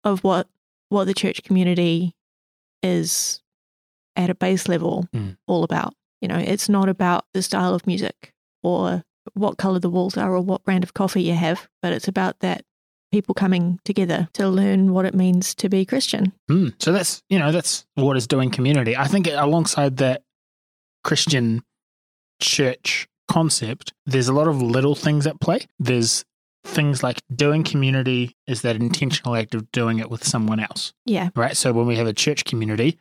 of 0.04 0.24
what 0.24 0.48
what 0.90 1.06
the 1.06 1.14
church 1.14 1.44
community 1.44 2.16
is 2.82 3.43
at 4.16 4.30
a 4.30 4.36
base 4.36 4.68
level 4.68 5.08
Mm. 5.14 5.38
all 5.48 5.64
about. 5.64 5.94
You 6.22 6.28
know, 6.28 6.38
it's 6.38 6.70
not 6.70 6.88
about 6.90 7.26
the 7.34 7.42
style 7.42 7.74
of 7.74 7.86
music 7.88 8.32
or 8.62 9.04
what 9.34 9.58
color 9.58 9.80
the 9.80 9.90
walls 9.90 10.18
are 10.18 10.34
or 10.34 10.42
what 10.42 10.64
brand 10.64 10.84
of 10.84 10.94
coffee 10.94 11.24
you 11.24 11.34
have, 11.34 11.68
but 11.82 11.92
it's 11.94 12.08
about 12.08 12.40
that 12.40 12.64
people 13.12 13.34
coming 13.36 13.80
together 13.86 14.28
to 14.34 14.48
learn 14.50 14.92
what 14.94 15.06
it 15.06 15.14
means 15.14 15.54
to 15.56 15.70
be 15.70 15.86
Christian. 15.86 16.32
Mm. 16.50 16.74
So 16.80 16.92
that's 16.92 17.22
you 17.30 17.38
know 17.40 17.52
that's 17.52 17.86
what 17.96 18.18
is 18.18 18.26
doing 18.28 18.50
community. 18.52 18.96
I 18.98 19.08
think 19.08 19.28
alongside 19.28 19.98
that 19.98 20.24
Christian 21.04 21.64
church 22.42 23.08
concept, 23.28 23.94
there's 24.06 24.28
a 24.28 24.34
lot 24.34 24.48
of 24.48 24.62
little 24.62 24.96
things 24.96 25.28
at 25.28 25.40
play. 25.40 25.68
There's 25.80 26.24
things 26.66 27.04
like 27.04 27.22
doing 27.34 27.64
community 27.64 28.36
is 28.48 28.62
that 28.62 28.76
intentional 28.78 29.36
act 29.36 29.54
of 29.54 29.70
doing 29.72 30.00
it 30.00 30.10
with 30.10 30.24
someone 30.26 30.60
else, 30.62 30.94
Yeah. 31.06 31.30
right? 31.36 31.58
So 31.58 31.74
when 31.74 31.86
we 31.86 31.98
have 31.98 32.08
a 32.08 32.14
church 32.14 32.46
community, 32.46 32.98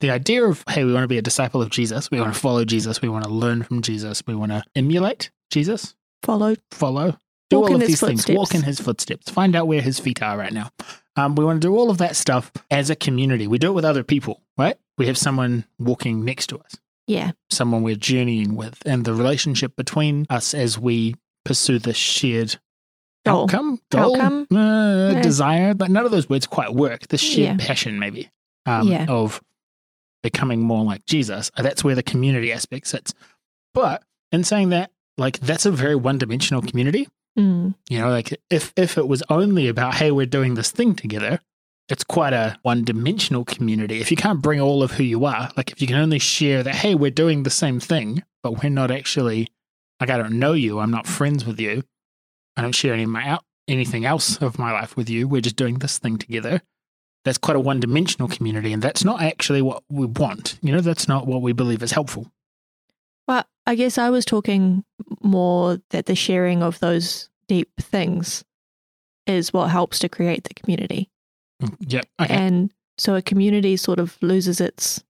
the 0.00 0.10
idea 0.10 0.44
of 0.44 0.62
hey, 0.68 0.84
we 0.84 0.92
want 0.92 1.04
to 1.04 1.08
be 1.08 1.18
a 1.18 1.22
disciple 1.22 1.62
of 1.62 1.70
Jesus, 1.70 2.10
we 2.10 2.20
want 2.20 2.34
to 2.34 2.40
follow 2.40 2.64
Jesus, 2.64 3.00
we 3.02 3.08
want 3.08 3.24
to 3.24 3.30
learn 3.30 3.62
from 3.62 3.82
Jesus, 3.82 4.22
we 4.26 4.34
want 4.34 4.52
to 4.52 4.62
emulate 4.74 5.30
Jesus, 5.50 5.94
Follow. 6.22 6.54
follow, 6.70 7.16
do 7.50 7.60
Walk 7.60 7.70
all 7.70 7.76
of 7.76 7.86
these 7.86 8.00
things, 8.00 8.26
walk 8.28 8.54
in 8.54 8.62
his 8.62 8.80
footsteps, 8.80 9.30
find 9.30 9.54
out 9.56 9.66
where 9.68 9.80
his 9.80 9.98
feet 9.98 10.22
are 10.22 10.36
right 10.36 10.52
now. 10.52 10.70
Um, 11.16 11.34
we 11.34 11.44
want 11.44 11.62
to 11.62 11.66
do 11.68 11.74
all 11.76 11.90
of 11.90 11.98
that 11.98 12.14
stuff 12.16 12.52
as 12.70 12.90
a 12.90 12.96
community. 12.96 13.46
We 13.46 13.58
do 13.58 13.68
it 13.68 13.74
with 13.74 13.84
other 13.86 14.02
people, 14.04 14.42
right? 14.58 14.76
We 14.98 15.06
have 15.06 15.16
someone 15.16 15.64
walking 15.78 16.24
next 16.24 16.48
to 16.48 16.58
us, 16.58 16.76
Yeah. 17.06 17.32
someone 17.50 17.82
we're 17.82 17.94
journeying 17.96 18.54
with, 18.56 18.82
and 18.84 19.04
the 19.04 19.14
relationship 19.14 19.76
between 19.76 20.26
us 20.28 20.52
as 20.52 20.78
we 20.78 21.14
pursue 21.44 21.78
the 21.78 21.94
shared 21.94 22.56
Goal. 23.24 23.44
outcome, 23.44 23.80
goal, 23.90 24.20
Outcome? 24.20 24.46
uh, 24.54 25.20
desire. 25.22 25.72
But 25.74 25.90
none 25.90 26.04
of 26.04 26.10
those 26.10 26.28
words 26.28 26.46
quite 26.46 26.74
work. 26.74 27.08
The 27.08 27.18
shared 27.18 27.60
Yeah. 27.60 27.66
passion, 27.66 27.98
maybe, 27.98 28.28
um, 28.66 28.88
Yeah. 28.88 29.06
of 29.08 29.40
becoming 30.22 30.60
more 30.60 30.84
like 30.84 31.04
Jesus. 31.06 31.50
That's 31.56 31.84
where 31.84 31.94
the 31.94 32.02
community 32.02 32.52
aspect 32.52 32.86
sits. 32.86 33.14
But 33.74 34.02
in 34.32 34.44
saying 34.44 34.70
that, 34.70 34.90
like 35.18 35.38
that's 35.40 35.66
a 35.66 35.70
very 35.70 35.94
one-dimensional 35.94 36.62
community. 36.62 37.08
Mm. 37.38 37.74
You 37.88 37.98
know, 37.98 38.10
like 38.10 38.38
if 38.50 38.72
if 38.76 38.98
it 38.98 39.08
was 39.08 39.22
only 39.28 39.68
about 39.68 39.94
hey, 39.94 40.10
we're 40.10 40.26
doing 40.26 40.54
this 40.54 40.70
thing 40.70 40.94
together, 40.94 41.40
it's 41.88 42.04
quite 42.04 42.32
a 42.32 42.58
one-dimensional 42.62 43.44
community. 43.44 44.00
If 44.00 44.10
you 44.10 44.16
can't 44.16 44.42
bring 44.42 44.60
all 44.60 44.82
of 44.82 44.92
who 44.92 45.04
you 45.04 45.24
are, 45.24 45.50
like 45.56 45.70
if 45.70 45.80
you 45.80 45.86
can 45.86 45.96
only 45.96 46.18
share 46.18 46.62
that 46.62 46.74
hey, 46.74 46.94
we're 46.94 47.10
doing 47.10 47.42
the 47.42 47.50
same 47.50 47.80
thing, 47.80 48.22
but 48.42 48.62
we're 48.62 48.70
not 48.70 48.90
actually 48.90 49.48
like 50.00 50.10
I 50.10 50.18
don't 50.18 50.38
know 50.38 50.52
you, 50.52 50.78
I'm 50.78 50.90
not 50.90 51.06
friends 51.06 51.44
with 51.44 51.60
you, 51.60 51.82
I 52.56 52.62
don't 52.62 52.74
share 52.74 52.94
any 52.94 53.04
of 53.04 53.10
my 53.10 53.26
out 53.26 53.44
anything 53.68 54.04
else 54.04 54.36
of 54.38 54.58
my 54.58 54.72
life 54.72 54.96
with 54.96 55.10
you. 55.10 55.28
We're 55.28 55.40
just 55.40 55.56
doing 55.56 55.78
this 55.78 55.98
thing 55.98 56.18
together. 56.18 56.62
That's 57.26 57.38
quite 57.38 57.56
a 57.56 57.60
one-dimensional 57.60 58.28
community, 58.28 58.72
and 58.72 58.80
that's 58.80 59.04
not 59.04 59.20
actually 59.20 59.60
what 59.60 59.82
we 59.90 60.06
want. 60.06 60.60
You 60.62 60.70
know, 60.70 60.80
that's 60.80 61.08
not 61.08 61.26
what 61.26 61.42
we 61.42 61.52
believe 61.52 61.82
is 61.82 61.90
helpful. 61.90 62.30
Well, 63.26 63.44
I 63.66 63.74
guess 63.74 63.98
I 63.98 64.10
was 64.10 64.24
talking 64.24 64.84
more 65.24 65.78
that 65.90 66.06
the 66.06 66.14
sharing 66.14 66.62
of 66.62 66.78
those 66.78 67.28
deep 67.48 67.68
things 67.80 68.44
is 69.26 69.52
what 69.52 69.70
helps 69.70 69.98
to 69.98 70.08
create 70.08 70.44
the 70.44 70.54
community. 70.54 71.10
Mm, 71.60 71.74
yep. 71.80 72.04
Okay. 72.22 72.32
And 72.32 72.72
so 72.96 73.16
a 73.16 73.22
community 73.22 73.76
sort 73.76 73.98
of 73.98 74.16
loses 74.22 74.60
its 74.60 75.02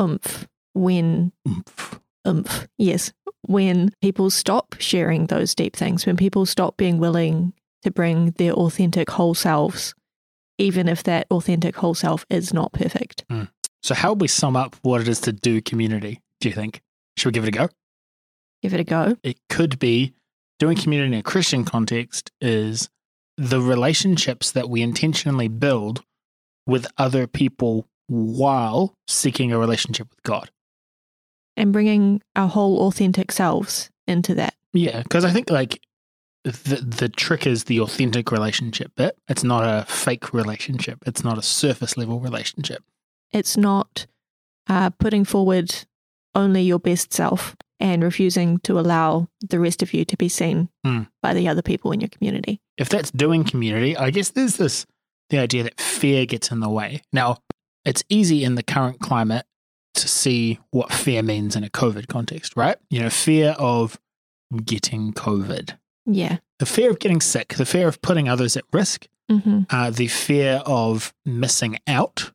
oomph 0.00 0.48
when 0.72 1.30
Oomph. 1.46 2.00
oomph, 2.26 2.66
yes, 2.78 3.12
when 3.42 3.92
people 4.00 4.30
stop 4.30 4.76
sharing 4.78 5.26
those 5.26 5.54
deep 5.54 5.76
things, 5.76 6.06
when 6.06 6.16
people 6.16 6.46
stop 6.46 6.78
being 6.78 6.96
willing 6.96 7.52
to 7.82 7.90
bring 7.90 8.30
their 8.38 8.54
authentic 8.54 9.10
whole 9.10 9.34
selves 9.34 9.94
even 10.58 10.88
if 10.88 11.02
that 11.04 11.26
authentic 11.30 11.76
whole 11.76 11.94
self 11.94 12.24
is 12.30 12.52
not 12.52 12.72
perfect. 12.72 13.24
Hmm. 13.28 13.44
So, 13.82 13.94
how 13.94 14.10
would 14.10 14.20
we 14.20 14.28
sum 14.28 14.56
up 14.56 14.76
what 14.82 15.00
it 15.00 15.08
is 15.08 15.20
to 15.20 15.32
do 15.32 15.60
community? 15.60 16.20
Do 16.40 16.48
you 16.48 16.54
think? 16.54 16.80
Should 17.16 17.28
we 17.28 17.32
give 17.32 17.44
it 17.44 17.48
a 17.48 17.58
go? 17.58 17.68
Give 18.62 18.74
it 18.74 18.80
a 18.80 18.84
go. 18.84 19.16
It 19.22 19.38
could 19.48 19.78
be 19.78 20.14
doing 20.58 20.76
community 20.76 21.12
in 21.12 21.20
a 21.20 21.22
Christian 21.22 21.64
context 21.64 22.30
is 22.40 22.88
the 23.36 23.60
relationships 23.60 24.52
that 24.52 24.70
we 24.70 24.80
intentionally 24.82 25.48
build 25.48 26.02
with 26.66 26.86
other 26.96 27.26
people 27.26 27.86
while 28.06 28.94
seeking 29.08 29.52
a 29.52 29.58
relationship 29.58 30.08
with 30.10 30.22
God. 30.22 30.50
And 31.56 31.72
bringing 31.72 32.22
our 32.34 32.48
whole 32.48 32.86
authentic 32.86 33.32
selves 33.32 33.90
into 34.06 34.34
that. 34.36 34.54
Yeah, 34.72 35.02
because 35.02 35.24
I 35.24 35.30
think 35.30 35.50
like 35.50 35.80
the 36.44 36.76
the 36.76 37.08
trick 37.08 37.46
is 37.46 37.64
the 37.64 37.80
authentic 37.80 38.30
relationship 38.30 38.92
bit. 38.96 39.16
It's 39.28 39.44
not 39.44 39.64
a 39.64 39.84
fake 39.86 40.32
relationship. 40.32 40.98
It's 41.06 41.24
not 41.24 41.38
a 41.38 41.42
surface 41.42 41.96
level 41.96 42.20
relationship. 42.20 42.82
It's 43.32 43.56
not 43.56 44.06
uh, 44.68 44.90
putting 44.90 45.24
forward 45.24 45.74
only 46.34 46.62
your 46.62 46.78
best 46.78 47.12
self 47.12 47.56
and 47.80 48.02
refusing 48.02 48.58
to 48.60 48.78
allow 48.78 49.28
the 49.40 49.58
rest 49.58 49.82
of 49.82 49.92
you 49.92 50.04
to 50.04 50.16
be 50.16 50.28
seen 50.28 50.68
Hmm. 50.84 51.02
by 51.22 51.34
the 51.34 51.48
other 51.48 51.62
people 51.62 51.92
in 51.92 52.00
your 52.00 52.08
community. 52.08 52.60
If 52.76 52.88
that's 52.88 53.10
doing 53.10 53.44
community, 53.44 53.96
I 53.96 54.10
guess 54.10 54.30
there's 54.30 54.56
this 54.56 54.86
the 55.30 55.38
idea 55.38 55.62
that 55.64 55.80
fear 55.80 56.26
gets 56.26 56.50
in 56.50 56.60
the 56.60 56.68
way. 56.68 57.02
Now, 57.12 57.38
it's 57.84 58.04
easy 58.08 58.44
in 58.44 58.54
the 58.54 58.62
current 58.62 59.00
climate 59.00 59.46
to 59.94 60.08
see 60.08 60.58
what 60.70 60.92
fear 60.92 61.22
means 61.22 61.56
in 61.56 61.64
a 61.64 61.70
COVID 61.70 62.08
context, 62.08 62.56
right? 62.56 62.76
You 62.90 63.00
know, 63.00 63.10
fear 63.10 63.54
of 63.58 63.98
getting 64.64 65.12
COVID, 65.12 65.76
Yeah. 66.06 66.38
the 66.58 66.66
fear 66.66 66.90
of 66.90 66.98
getting 66.98 67.20
sick, 67.20 67.54
the 67.54 67.64
fear 67.66 67.88
of 67.88 68.00
putting 68.02 68.28
others 68.28 68.56
at 68.56 68.64
risk, 68.72 69.06
hmm 69.30 69.62
uh, 69.70 69.90
the 69.90 70.08
fear 70.08 70.62
of 70.66 71.12
missing 71.24 71.78
out 71.86 72.30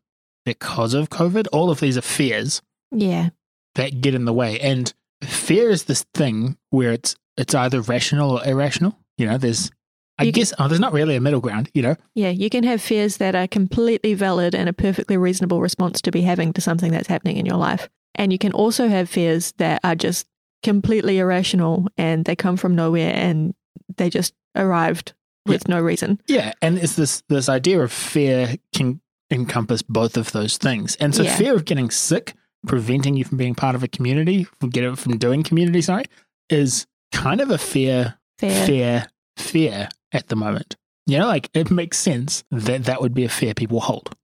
because 0.46 0.94
of 0.94 1.10
COVID. 1.10 1.48
All 1.52 1.70
of 1.70 1.80
these 1.80 1.98
are 1.98 2.02
fears 2.02 2.62
Yeah. 2.92 3.30
that 3.76 4.02
get 4.02 4.16
in 4.16 4.26
the 4.26 4.34
way. 4.34 4.60
And 4.60 4.92
fear 5.24 5.70
is 5.70 5.84
this 5.84 6.06
thing 6.14 6.58
where 6.72 6.92
it's 6.94 7.16
it's 7.38 7.54
either 7.56 7.82
rational 7.82 8.32
or 8.38 8.46
irrational. 8.46 8.98
You 9.18 9.26
know, 9.28 9.38
there's 9.38 9.72
I 10.18 10.24
You 10.24 10.34
can- 10.34 10.42
guess 10.42 10.54
oh, 10.60 10.68
there's 10.68 10.82
not 10.82 10.92
really 10.92 11.16
a 11.16 11.22
middle 11.22 11.40
ground. 11.40 11.70
You 11.74 11.82
know, 11.84 11.96
Yeah. 12.16 12.30
You 12.32 12.50
can 12.50 12.64
have 12.66 12.82
fears 12.82 13.18
that 13.18 13.36
are 13.36 13.48
completely 13.48 14.14
valid 14.16 14.54
and 14.56 14.68
a 14.68 14.74
perfectly 14.74 15.16
reasonable 15.16 15.62
response 15.62 16.02
to 16.02 16.12
be 16.12 16.22
having 16.22 16.52
to 16.54 16.62
something 16.62 16.92
that's 16.92 17.08
happening 17.08 17.38
in 17.38 17.46
your 17.46 17.56
life. 17.58 17.88
And 18.16 18.32
you 18.34 18.38
can 18.38 18.52
also 18.52 18.90
have 18.90 19.08
fears 19.10 19.54
that 19.60 19.80
are 19.84 19.96
just 19.96 20.28
completely 20.64 21.20
irrational 21.20 21.88
and 21.98 22.26
they 22.26 22.36
come 22.36 22.58
from 22.58 22.76
nowhere 22.76 23.14
and 23.16 23.54
they 24.00 24.10
just 24.10 24.34
arrived 24.56 25.14
with 25.46 25.68
no 25.68 25.80
reason. 25.80 26.20
yeah. 26.28 26.54
And 26.62 26.78
it's 26.80 26.96
this 26.96 27.22
this 27.30 27.48
idea 27.50 27.80
of 27.82 27.92
fear 27.92 28.56
can 28.76 29.00
encompass 29.32 29.82
both 29.84 30.18
of 30.18 30.32
those 30.32 30.58
things. 30.58 30.96
And 30.98 31.14
so 31.16 31.22
Yeah. 31.24 31.36
fear 31.38 31.56
of 31.56 31.66
getting 31.66 31.92
sick, 31.92 32.34
preventing 32.68 33.16
you 33.16 33.24
from 33.26 33.38
being 33.38 33.56
part 33.56 33.76
of 33.76 33.84
a 33.84 33.88
community, 33.88 34.44
from 34.60 34.70
getting 34.72 34.96
from 34.96 35.18
doing 35.18 35.44
community, 35.44 35.82
sorry, 35.82 36.06
is 36.50 36.86
kind 37.12 37.40
of 37.42 37.52
a 37.52 37.58
fear 37.58 38.16
Fair. 38.40 38.66
fear, 38.68 39.08
fear 39.38 39.90
at 40.12 40.28
the 40.28 40.36
moment. 40.36 40.76
You 41.06 41.18
know, 41.20 41.28
like 41.28 41.50
it 41.54 41.70
makes 41.72 41.98
sense 41.98 42.44
that 42.52 42.86
that 42.86 43.02
would 43.02 43.14
be 43.14 43.24
a 43.24 43.30
fear 43.30 43.54
people 43.54 43.80
hold. 43.82 44.16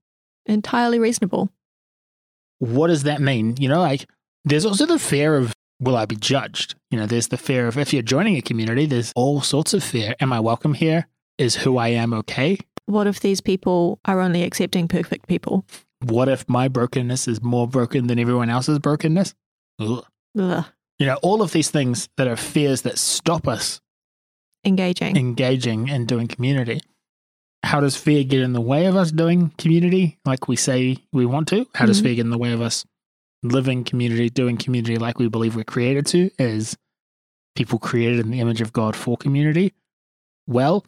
Entirely 0.46 0.98
reasonable. 0.98 1.50
What 2.58 2.88
does 2.88 3.02
that 3.04 3.20
mean? 3.20 3.56
You 3.58 3.68
know, 3.68 3.80
like 3.80 4.08
there's 4.44 4.64
also 4.64 4.86
the 4.86 4.98
fear 4.98 5.36
of 5.36 5.52
will 5.80 5.96
I 5.96 6.04
be 6.06 6.16
judged? 6.16 6.74
You 6.90 6.98
know, 6.98 7.06
there's 7.06 7.28
the 7.28 7.36
fear 7.36 7.66
of 7.66 7.78
if 7.78 7.92
you're 7.92 8.02
joining 8.02 8.36
a 8.36 8.42
community, 8.42 8.86
there's 8.86 9.12
all 9.16 9.40
sorts 9.40 9.74
of 9.74 9.82
fear. 9.84 10.14
Am 10.20 10.32
I 10.32 10.40
welcome 10.40 10.74
here? 10.74 11.06
Is 11.38 11.56
who 11.56 11.76
I 11.78 11.88
am 11.88 12.14
okay? 12.14 12.58
What 12.86 13.06
if 13.06 13.20
these 13.20 13.40
people 13.40 13.98
are 14.04 14.20
only 14.20 14.42
accepting 14.42 14.88
perfect 14.88 15.26
people? 15.28 15.64
What 16.04 16.28
if 16.28 16.48
my 16.48 16.68
brokenness 16.68 17.26
is 17.28 17.42
more 17.42 17.66
broken 17.68 18.06
than 18.06 18.18
everyone 18.18 18.48
else's 18.50 18.78
brokenness? 18.78 19.34
Ugh. 19.80 20.04
Ugh. 20.38 20.64
You 20.98 21.06
know, 21.06 21.18
all 21.22 21.42
of 21.42 21.52
these 21.52 21.70
things 21.70 22.08
that 22.16 22.26
are 22.28 22.36
fears 22.36 22.82
that 22.82 22.98
stop 22.98 23.46
us 23.46 23.80
Engaging. 24.64 25.16
engaging 25.16 25.90
and 25.90 26.08
doing 26.08 26.26
community. 26.26 26.80
How 27.62 27.80
does 27.80 27.96
fear 27.96 28.24
get 28.24 28.40
in 28.40 28.52
the 28.52 28.60
way 28.60 28.86
of 28.86 28.96
us 28.96 29.10
doing 29.10 29.50
community 29.58 30.18
like 30.24 30.48
we 30.48 30.56
say 30.56 30.96
we 31.12 31.26
want 31.26 31.48
to? 31.48 31.66
How 31.74 31.84
does 31.86 32.00
Mhm. 32.00 32.04
fear 32.04 32.14
get 32.14 32.20
in 32.22 32.30
the 32.30 32.38
way 32.38 32.52
of 32.52 32.60
us 32.62 32.84
living 33.48 33.84
community, 33.84 34.30
doing 34.30 34.56
community 34.56 34.98
like 34.98 35.18
we 35.18 35.28
believe 35.28 35.56
we're 35.56 35.64
created 35.64 36.06
to, 36.06 36.30
as 36.38 36.76
people 37.54 37.78
created 37.78 38.20
in 38.20 38.30
the 38.30 38.40
image 38.40 38.60
of 38.60 38.72
God 38.72 38.94
for 38.94 39.16
community? 39.16 39.72
Well, 40.46 40.84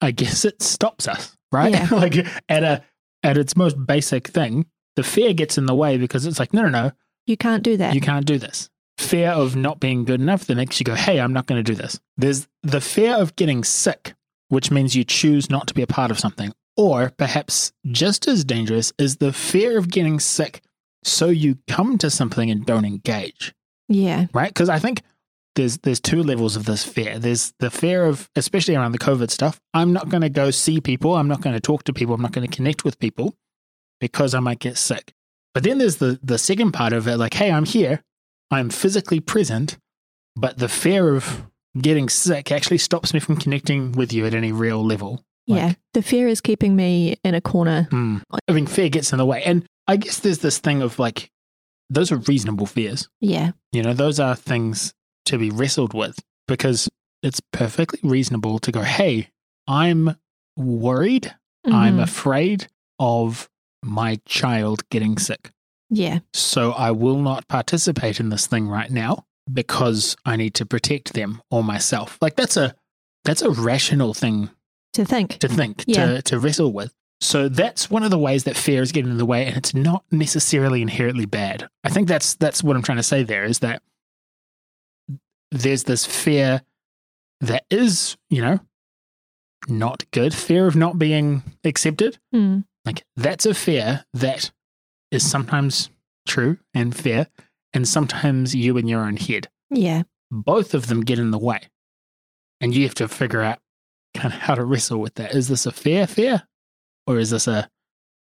I 0.00 0.12
guess 0.12 0.44
it 0.44 0.62
stops 0.62 1.08
us, 1.08 1.36
right? 1.52 1.72
Yeah. 1.72 1.88
like 1.92 2.26
at 2.48 2.62
a 2.62 2.82
at 3.22 3.36
its 3.36 3.56
most 3.56 3.84
basic 3.84 4.28
thing, 4.28 4.66
the 4.96 5.02
fear 5.02 5.32
gets 5.32 5.58
in 5.58 5.66
the 5.66 5.74
way 5.74 5.96
because 5.96 6.26
it's 6.26 6.38
like, 6.38 6.54
no, 6.54 6.62
no, 6.62 6.68
no, 6.68 6.92
you 7.26 7.36
can't 7.36 7.62
do 7.62 7.76
that. 7.76 7.94
you 7.94 8.00
can't 8.00 8.26
do 8.26 8.38
this. 8.38 8.70
Fear 8.96 9.30
of 9.30 9.54
not 9.54 9.78
being 9.78 10.04
good 10.04 10.20
enough 10.20 10.46
that 10.46 10.56
makes 10.56 10.80
you 10.80 10.84
go, 10.84 10.94
hey, 10.94 11.20
I'm 11.20 11.32
not 11.32 11.46
going 11.46 11.62
to 11.62 11.72
do 11.72 11.76
this. 11.76 12.00
There's 12.16 12.48
the 12.62 12.80
fear 12.80 13.14
of 13.14 13.36
getting 13.36 13.62
sick, 13.62 14.14
which 14.48 14.70
means 14.70 14.96
you 14.96 15.04
choose 15.04 15.50
not 15.50 15.68
to 15.68 15.74
be 15.74 15.82
a 15.82 15.86
part 15.86 16.10
of 16.10 16.18
something. 16.18 16.52
Or 16.76 17.12
perhaps 17.16 17.72
just 17.86 18.26
as 18.26 18.44
dangerous 18.44 18.92
is 18.98 19.16
the 19.16 19.32
fear 19.32 19.78
of 19.78 19.90
getting 19.90 20.18
sick, 20.20 20.62
so 21.04 21.28
you 21.28 21.58
come 21.68 21.98
to 21.98 22.10
something 22.10 22.50
and 22.50 22.64
don't 22.66 22.84
engage, 22.84 23.54
yeah. 23.88 24.26
right? 24.32 24.48
Because 24.48 24.68
I 24.68 24.78
think 24.78 25.02
there's 25.58 25.78
there's 25.78 26.00
two 26.00 26.22
levels 26.22 26.56
of 26.56 26.64
this 26.64 26.84
fear. 26.84 27.18
There's 27.18 27.52
the 27.58 27.70
fear 27.70 28.04
of, 28.04 28.30
especially 28.36 28.76
around 28.76 28.92
the 28.92 28.98
COVID 28.98 29.30
stuff, 29.30 29.60
I'm 29.74 29.92
not 29.92 30.08
going 30.08 30.22
to 30.22 30.28
go 30.28 30.50
see 30.50 30.80
people, 30.80 31.16
I'm 31.16 31.28
not 31.28 31.40
going 31.40 31.54
to 31.54 31.60
talk 31.60 31.84
to 31.84 31.92
people, 31.92 32.14
I'm 32.14 32.22
not 32.22 32.32
going 32.32 32.48
to 32.48 32.56
connect 32.56 32.84
with 32.84 32.98
people 32.98 33.34
because 34.00 34.34
I 34.34 34.40
might 34.40 34.60
get 34.60 34.78
sick. 34.78 35.12
But 35.54 35.64
then 35.64 35.78
there's 35.78 35.96
the 35.96 36.18
the 36.22 36.38
second 36.38 36.72
part 36.72 36.92
of 36.92 37.06
it, 37.08 37.16
like, 37.16 37.34
hey, 37.34 37.50
I'm 37.50 37.64
here, 37.64 38.02
I'm 38.50 38.70
physically 38.70 39.20
present, 39.20 39.78
but 40.36 40.58
the 40.58 40.68
fear 40.68 41.14
of 41.14 41.46
getting 41.78 42.08
sick 42.08 42.50
actually 42.50 42.78
stops 42.78 43.12
me 43.12 43.20
from 43.20 43.36
connecting 43.36 43.92
with 43.92 44.12
you 44.12 44.26
at 44.26 44.34
any 44.34 44.52
real 44.52 44.84
level. 44.84 45.24
Like, 45.46 45.60
yeah. 45.60 45.72
The 45.94 46.02
fear 46.02 46.28
is 46.28 46.40
keeping 46.40 46.76
me 46.76 47.16
in 47.24 47.34
a 47.34 47.40
corner. 47.40 47.88
hmm. 47.90 48.18
I 48.46 48.52
mean, 48.52 48.66
fear 48.66 48.88
gets 48.88 49.12
in 49.12 49.18
the 49.18 49.26
way, 49.26 49.42
and 49.44 49.66
I 49.88 49.96
guess 49.96 50.20
there's 50.20 50.38
this 50.40 50.58
thing 50.58 50.82
of 50.82 50.98
like, 50.98 51.30
those 51.90 52.12
are 52.12 52.18
reasonable 52.18 52.66
fears. 52.66 53.08
Yeah. 53.20 53.52
You 53.72 53.82
know, 53.82 53.94
those 53.94 54.20
are 54.20 54.36
things 54.36 54.92
to 55.26 55.38
be 55.38 55.50
wrestled 55.50 55.94
with 55.94 56.18
because 56.46 56.88
it's 57.22 57.40
perfectly 57.52 57.98
reasonable 58.02 58.58
to 58.60 58.70
go, 58.70 58.82
hey, 58.82 59.30
I'm 59.66 60.16
worried, 60.56 61.34
I'm 61.66 61.96
Mhm. 61.98 62.02
afraid 62.02 62.68
of 62.98 63.48
my 63.82 64.20
child 64.26 64.88
getting 64.90 65.18
sick. 65.18 65.50
yeah. 65.90 66.18
So 66.34 66.72
I 66.72 66.90
will 66.90 67.20
not 67.22 67.48
participate 67.48 68.20
in 68.20 68.28
this 68.28 68.46
thing 68.46 68.68
right 68.68 68.90
now 68.90 69.24
because 69.50 70.16
I 70.26 70.36
need 70.36 70.52
to 70.54 70.66
protect 70.66 71.14
them 71.14 71.40
or 71.50 71.64
myself. 71.64 72.18
Like 72.20 72.36
that's 72.36 72.56
a 72.58 72.74
that's 73.24 73.40
a 73.42 73.50
rational 73.50 74.12
thing 74.14 74.50
To 74.94 75.04
think. 75.06 75.38
to 75.38 75.48
think, 75.48 75.84
Yeah. 75.86 76.06
to, 76.16 76.22
to 76.22 76.38
wrestle 76.38 76.72
with. 76.72 76.92
So 77.20 77.48
that's 77.48 77.90
one 77.90 78.04
of 78.04 78.10
the 78.10 78.18
ways 78.18 78.44
that 78.44 78.56
fear 78.56 78.80
is 78.80 78.92
getting 78.92 79.10
in 79.10 79.18
the 79.18 79.26
way, 79.26 79.46
and 79.46 79.56
it's 79.56 79.74
not 79.74 80.04
necessarily 80.10 80.82
inherently 80.82 81.26
bad. 81.26 81.68
I 81.82 81.90
think 81.90 82.06
that's 82.08 82.34
that's 82.36 82.62
what 82.62 82.76
I'm 82.76 82.82
trying 82.82 82.98
to 82.98 83.02
say 83.02 83.22
there 83.22 83.44
is 83.44 83.58
that 83.58 83.82
there's 85.50 85.84
this 85.84 86.06
fear 86.06 86.62
that 87.40 87.64
is, 87.70 88.16
you 88.30 88.42
know, 88.42 88.60
not 89.68 90.04
good. 90.12 90.32
Fear 90.32 90.66
of 90.66 90.76
not 90.76 90.98
being 90.98 91.42
accepted. 91.64 92.18
Mm. 92.34 92.64
Like 92.84 93.04
that's 93.16 93.46
a 93.46 93.54
fear 93.54 94.04
that 94.14 94.50
is 95.10 95.28
sometimes 95.28 95.90
true 96.26 96.58
and 96.74 96.94
fair, 96.94 97.26
and 97.72 97.88
sometimes 97.88 98.54
you 98.54 98.76
in 98.76 98.86
your 98.86 99.00
own 99.00 99.16
head. 99.16 99.48
Yeah. 99.70 100.02
Both 100.30 100.74
of 100.74 100.86
them 100.86 101.00
get 101.00 101.18
in 101.18 101.30
the 101.30 101.38
way. 101.38 101.60
And 102.60 102.74
you 102.74 102.84
have 102.84 102.94
to 102.96 103.08
figure 103.08 103.40
out 103.40 103.60
kind 104.14 104.34
of 104.34 104.40
how 104.40 104.54
to 104.54 104.64
wrestle 104.64 104.98
with 104.98 105.14
that. 105.14 105.34
Is 105.34 105.48
this 105.48 105.66
a 105.66 105.72
fair 105.72 106.06
fear? 106.06 106.47
Or 107.08 107.18
is 107.18 107.30
this 107.30 107.48
a 107.48 107.68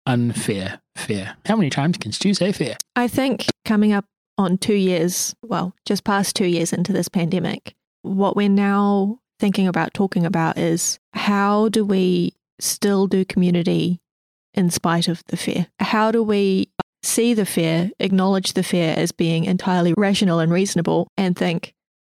unfair 0.05 0.81
fear? 0.97 1.37
How 1.47 1.55
many 1.55 1.71
times 1.71 1.97
can 1.97 2.11
Stu 2.11 2.35
say 2.35 2.51
fear? 2.51 2.77
I 2.97 3.07
think 3.07 3.47
coming 3.65 3.93
up 3.93 4.05
on 4.37 4.59
two 4.59 4.75
years, 4.75 5.33
well, 5.43 5.77
just 5.87 6.03
past 6.03 6.35
two 6.35 6.47
years 6.47 6.73
into 6.73 6.93
this 6.93 7.09
pandemic, 7.09 7.75
what 8.03 8.35
we're 8.35 8.49
now 8.49 9.21
thinking 9.39 9.69
about 9.69 9.95
talking 9.95 10.27
about 10.27 10.59
is 10.59 10.99
how 11.13 11.69
do 11.69 11.85
we 11.85 12.35
still 12.59 13.07
do 13.07 13.25
community 13.25 14.01
in 14.55 14.71
spite 14.71 15.07
of 15.07 15.23
the 15.29 15.37
fear? 15.37 15.69
How 15.79 16.11
do 16.11 16.25
we 16.25 16.69
see 17.05 17.33
the 17.33 17.47
fear, 17.47 17.93
acknowledge 18.01 18.55
the 18.55 18.65
fear 18.65 18.93
as 18.97 19.13
being 19.13 19.45
entirely 19.45 19.95
rational 19.97 20.41
and 20.41 20.53
reasonable, 20.53 21.07
and 21.17 21.37
think, 21.37 21.75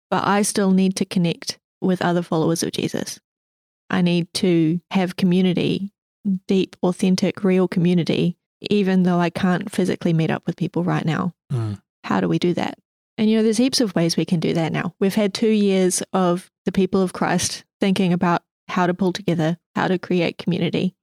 but 0.10 0.26
I 0.26 0.42
still 0.42 0.72
need 0.72 0.96
to 0.96 1.06
connect 1.06 1.60
with 1.82 2.02
other 2.02 2.24
followers 2.24 2.64
of 2.64 2.72
Jesus? 2.72 3.20
I 3.92 4.02
need 4.02 4.34
to 4.36 4.82
have 4.90 5.18
community, 5.18 5.92
deep, 6.48 6.76
authentic, 6.84 7.44
real 7.44 7.68
community, 7.68 8.38
even 8.70 9.04
though 9.04 9.20
I 9.20 9.30
can't 9.30 9.72
physically 9.72 10.14
meet 10.14 10.32
up 10.32 10.46
with 10.46 10.56
people 10.58 10.84
right 10.84 11.06
now. 11.06 11.34
Mm. 11.52 11.82
How 12.04 12.22
do 12.22 12.28
we 12.28 12.40
do 12.40 12.54
that? 12.54 12.78
And 13.18 13.30
you 13.30 13.38
know, 13.38 13.44
there's 13.44 13.58
heaps 13.58 13.82
of 13.82 13.96
ways 13.96 14.16
we 14.16 14.26
can 14.26 14.40
do 14.40 14.54
that 14.54 14.72
now. 14.72 14.94
We've 15.00 15.16
had 15.16 15.34
two 15.34 15.50
years 15.50 16.04
of 16.14 16.52
the 16.66 16.72
people 16.72 17.02
of 17.02 17.14
Christ 17.14 17.64
thinking 17.82 18.14
about 18.14 18.44
how 18.68 18.86
to 18.86 18.94
pull 18.94 19.14
together, 19.14 19.58
how 19.76 19.88
to 19.88 19.98
create 19.98 20.38
community. 20.38 20.94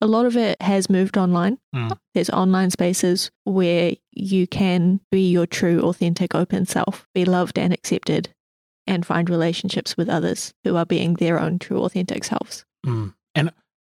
a 0.00 0.06
lot 0.06 0.26
of 0.26 0.36
it 0.36 0.60
has 0.60 0.90
moved 0.90 1.16
online. 1.16 1.58
Mm. 1.74 1.96
There's 2.14 2.30
online 2.30 2.70
spaces 2.70 3.30
where 3.44 3.94
you 4.12 4.46
can 4.46 5.00
be 5.10 5.30
your 5.30 5.46
true, 5.46 5.80
authentic, 5.82 6.34
open 6.34 6.66
self, 6.66 7.06
be 7.14 7.24
loved 7.24 7.58
and 7.58 7.72
accepted, 7.72 8.28
and 8.86 9.06
find 9.06 9.30
relationships 9.30 9.96
with 9.96 10.08
others 10.08 10.52
who 10.64 10.76
are 10.76 10.86
being 10.86 11.14
their 11.14 11.40
own 11.40 11.58
true, 11.58 11.82
authentic 11.82 12.24
selves. 12.24 12.64
Mm. 12.84 13.14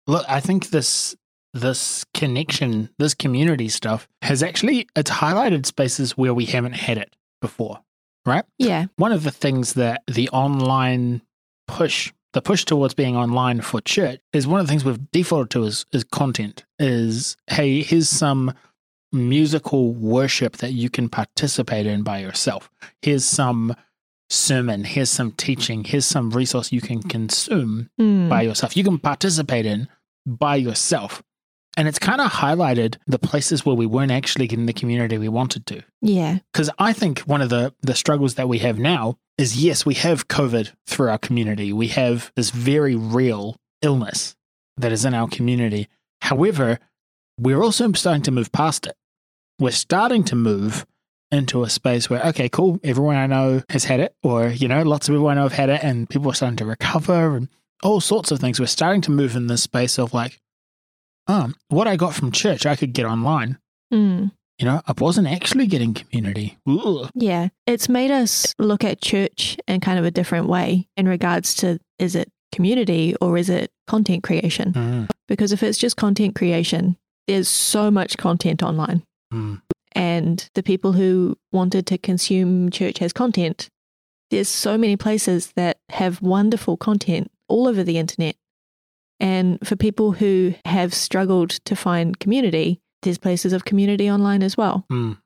Look, 0.10 0.26
I 0.28 0.40
think 0.40 0.70
this 0.72 1.16
this 1.54 2.06
connection, 2.14 2.90
this 3.00 3.14
community 3.14 3.70
stuff 3.70 4.08
has 4.22 4.44
actually 4.44 4.88
it's 4.96 5.10
highlighted 5.12 5.66
spaces 5.66 6.18
where 6.18 6.34
we 6.34 6.46
haven't 6.46 6.74
had 6.74 6.98
it 6.98 7.16
before, 7.42 7.80
right? 8.26 8.44
Yeah. 8.58 8.86
One 8.98 9.12
of 9.12 9.24
the 9.24 9.32
things 9.32 9.74
that 9.74 10.04
the 10.08 10.30
online 10.30 11.22
push, 11.68 12.12
the 12.34 12.42
push 12.42 12.66
towards 12.66 12.94
being 12.94 13.16
online 13.16 13.62
for 13.62 13.82
church 13.82 14.20
is 14.34 14.46
one 14.48 14.60
of 14.60 14.66
the 14.68 14.72
things 14.72 14.84
we've 14.84 15.12
defaulted 15.12 15.52
to 15.52 15.64
is, 15.64 15.86
is 15.92 16.04
content. 16.04 16.66
Is 16.80 17.38
hey, 17.48 17.82
here's 17.82 18.10
some 18.10 18.54
musical 19.12 19.94
worship 19.94 20.58
that 20.58 20.74
you 20.74 20.90
can 20.90 21.10
participate 21.10 21.86
in 21.88 22.04
by 22.04 22.20
yourself. 22.20 22.70
Here's 23.02 23.26
some 23.26 23.76
sermon, 24.30 24.84
here's 24.84 25.10
some 25.10 25.32
teaching, 25.32 25.84
here's 25.84 26.06
some 26.06 26.30
resource 26.30 26.72
you 26.72 26.82
can 26.82 27.02
consume 27.02 27.90
Mm. 28.00 28.30
by 28.30 28.44
yourself. 28.44 28.78
You 28.78 28.84
can 28.84 29.00
participate 29.00 29.66
in 29.66 29.88
by 30.26 30.56
yourself. 30.56 31.24
And 31.78 31.88
it's 31.88 32.00
kind 32.00 32.20
of 32.20 32.32
highlighted 32.32 32.98
the 33.08 33.20
places 33.20 33.66
where 33.66 33.76
we 33.76 33.86
weren't 33.86 34.12
actually 34.12 34.48
getting 34.48 34.66
the 34.66 34.74
community 34.74 35.18
we 35.18 35.30
wanted 35.30 35.66
to. 35.68 35.82
Yeah. 36.02 36.40
Because 36.52 36.70
I 36.78 36.94
think 36.94 37.20
one 37.22 37.42
of 37.42 37.50
the, 37.50 37.74
the 37.82 37.96
struggles 37.96 38.36
that 38.36 38.50
we 38.50 38.60
have 38.60 38.78
now 38.78 39.18
is 39.38 39.64
yes, 39.64 39.86
we 39.86 39.94
have 39.94 40.28
COVID 40.28 40.74
through 40.88 41.10
our 41.10 41.18
community. 41.18 41.72
We 41.72 41.88
have 41.90 42.32
this 42.36 42.50
very 42.50 42.96
real 42.96 43.56
illness 43.82 44.36
that 44.78 44.92
is 44.92 45.06
in 45.06 45.14
our 45.14 45.30
community. 45.30 45.88
However, 46.22 46.80
we're 47.40 47.62
also 47.62 47.90
starting 47.94 48.24
to 48.24 48.32
move 48.32 48.52
past 48.52 48.86
it. 48.86 48.96
We're 49.60 49.72
starting 49.72 50.26
to 50.26 50.36
move 50.36 50.86
into 51.32 51.64
a 51.64 51.70
space 51.70 52.10
where, 52.10 52.26
okay, 52.28 52.50
cool, 52.50 52.80
everyone 52.84 53.16
I 53.16 53.28
know 53.28 53.62
has 53.70 53.86
had 53.86 54.00
it, 54.00 54.16
or, 54.24 54.48
you 54.50 54.68
know, 54.68 54.82
lots 54.82 55.08
of 55.08 55.14
people 55.14 55.28
I 55.28 55.36
know 55.36 55.44
have 55.44 55.54
had 55.54 55.70
it, 55.70 55.84
and 55.84 56.10
people 56.10 56.32
are 56.32 56.34
starting 56.34 56.58
to 56.58 56.66
recover 56.66 57.36
and 57.38 57.48
all 57.84 58.02
sorts 58.02 58.32
of 58.32 58.40
things. 58.40 58.60
We're 58.60 58.66
starting 58.68 59.02
to 59.02 59.12
move 59.12 59.36
in 59.36 59.48
this 59.48 59.64
space 59.64 59.98
of 59.98 60.14
like, 60.14 60.40
um, 61.28 61.56
what 61.70 61.88
I 61.88 61.96
got 61.96 62.14
from 62.16 62.32
church, 62.32 62.66
I 62.66 62.76
could 62.76 62.94
get 62.94 63.06
online. 63.06 63.58
Mm. 63.94 64.32
You 64.58 64.66
know, 64.66 64.82
I 64.86 64.94
wasn't 64.98 65.28
actually 65.28 65.68
getting 65.68 65.94
community. 65.94 66.58
Ooh. 66.68 67.08
Yeah. 67.16 67.50
It's 67.66 67.88
made 67.88 68.12
us 68.12 68.54
look 68.60 68.84
at 68.84 69.02
church 69.02 69.58
in 69.68 69.80
kind 69.80 69.98
of 70.00 70.06
a 70.06 70.12
different 70.12 70.48
way 70.48 70.88
in 70.98 71.08
regards 71.08 71.54
to 71.56 71.80
is 71.98 72.16
it 72.16 72.30
community 72.52 73.16
or 73.22 73.38
is 73.38 73.50
it 73.50 73.72
content 73.88 74.24
creation? 74.24 74.74
Mm, 74.74 75.10
Because 75.28 75.52
if 75.54 75.64
it's 75.64 75.78
just 75.78 75.96
content 75.96 76.36
creation, 76.36 76.98
there's 77.28 77.48
so 77.48 77.90
much 77.92 78.18
content 78.18 78.62
online. 78.64 79.04
mm, 79.34 79.62
And 79.94 80.50
the 80.56 80.64
people 80.64 80.92
who 80.94 81.38
wanted 81.54 81.86
to 81.88 81.98
consume 81.98 82.70
church 82.72 83.02
as 83.02 83.14
content, 83.14 83.70
there's 84.32 84.50
so 84.50 84.78
many 84.78 84.98
places 84.98 85.54
that 85.56 85.78
have 85.90 86.22
wonderful 86.22 86.76
content 86.76 87.32
all 87.50 87.68
over 87.68 87.84
the 87.84 87.98
internet. 87.98 88.36
And 89.20 89.60
for 89.68 89.76
people 89.76 90.14
who 90.14 90.54
have 90.66 90.94
struggled 90.94 91.50
to 91.66 91.76
find 91.76 92.20
community, 92.20 92.80
there's 93.02 93.18
places 93.18 93.52
of 93.54 93.66
community 93.66 94.10
online 94.10 94.44
as 94.44 94.56
well. 94.56 94.86
mm, 94.92 95.18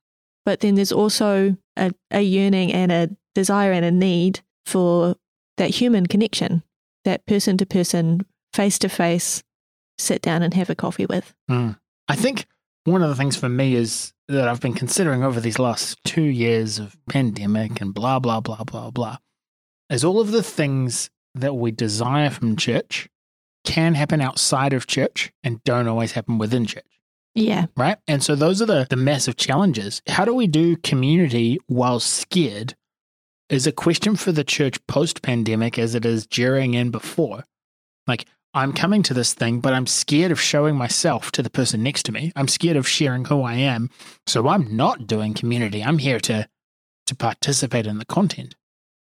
But 0.45 0.61
then 0.61 0.75
there's 0.75 0.91
also 0.91 1.55
a, 1.77 1.91
a 2.11 2.21
yearning 2.21 2.73
and 2.73 2.91
a 2.91 3.09
desire 3.35 3.71
and 3.71 3.85
a 3.85 3.91
need 3.91 4.41
for 4.65 5.15
that 5.57 5.69
human 5.69 6.07
connection, 6.07 6.63
that 7.05 7.25
person 7.27 7.57
to 7.57 7.65
person, 7.65 8.25
face 8.53 8.79
to 8.79 8.89
face, 8.89 9.43
sit 9.99 10.21
down 10.21 10.41
and 10.41 10.53
have 10.55 10.69
a 10.71 10.75
coffee 10.75 11.05
with. 11.05 11.33
mm. 11.49 11.77
I 12.07 12.15
think 12.15 12.47
one 12.85 13.01
of 13.01 13.09
the 13.09 13.15
things 13.15 13.37
for 13.37 13.47
me 13.47 13.75
is 13.75 14.11
that 14.27 14.47
I've 14.47 14.59
been 14.59 14.73
considering 14.73 15.23
over 15.23 15.39
these 15.39 15.59
last 15.59 16.03
two 16.03 16.23
years 16.23 16.79
of 16.79 16.97
pandemic 17.09 17.79
and 17.79 17.93
blah, 17.93 18.19
blah, 18.19 18.41
blah, 18.41 18.63
blah, 18.63 18.91
blah, 18.91 19.17
is 19.89 20.03
all 20.03 20.19
of 20.19 20.31
the 20.31 20.43
things 20.43 21.09
that 21.35 21.55
we 21.55 21.71
desire 21.71 22.29
from 22.29 22.55
church 22.55 23.09
can 23.63 23.95
happen 23.95 24.21
outside 24.21 24.73
of 24.73 24.87
church 24.87 25.31
and 25.43 25.63
don't 25.63 25.87
always 25.87 26.11
happen 26.11 26.37
within 26.37 26.65
church. 26.65 26.83
Yeah. 27.35 27.65
right? 27.75 27.97
And 28.07 28.21
so 28.21 28.35
those 28.35 28.61
are 28.61 28.65
the, 28.65 28.85
the 28.89 28.95
massive 28.95 29.37
challenges. 29.37 30.01
How 30.07 30.23
do 30.23 30.35
we 30.35 30.45
do 30.45 30.75
community 30.77 31.57
while 31.67 31.99
scared 31.99 32.75
is 33.49 33.67
a 33.67 33.71
question 33.71 34.15
for 34.15 34.31
the 34.31 34.43
church 34.43 34.85
post 34.87 35.21
pandemic 35.21 35.77
as 35.77 35.95
it 35.95 36.05
is 36.05 36.25
during 36.25 36.75
and 36.75 36.91
before. 36.91 37.43
Like, 38.07 38.25
I'm 38.55 38.73
coming 38.73 39.03
to 39.03 39.13
this 39.13 39.33
thing, 39.33 39.59
but 39.59 39.73
I'm 39.73 39.87
scared 39.87 40.31
of 40.31 40.39
showing 40.39 40.75
myself 40.75 41.31
to 41.33 41.43
the 41.43 41.49
person 41.49 41.81
next 41.81 42.03
to 42.03 42.11
me. 42.11 42.31
I'm 42.35 42.47
scared 42.47 42.77
of 42.77 42.87
sharing 42.87 43.25
who 43.25 43.41
I 43.41 43.55
am. 43.55 43.89
So 44.27 44.47
I'm 44.47 44.75
not 44.75 45.07
doing 45.07 45.33
community. 45.33 45.83
I'm 45.83 45.97
here 45.97 46.19
to 46.21 46.47
to 47.05 47.15
participate 47.15 47.85
in 47.85 47.97
the 47.97 48.05
content. 48.05 48.55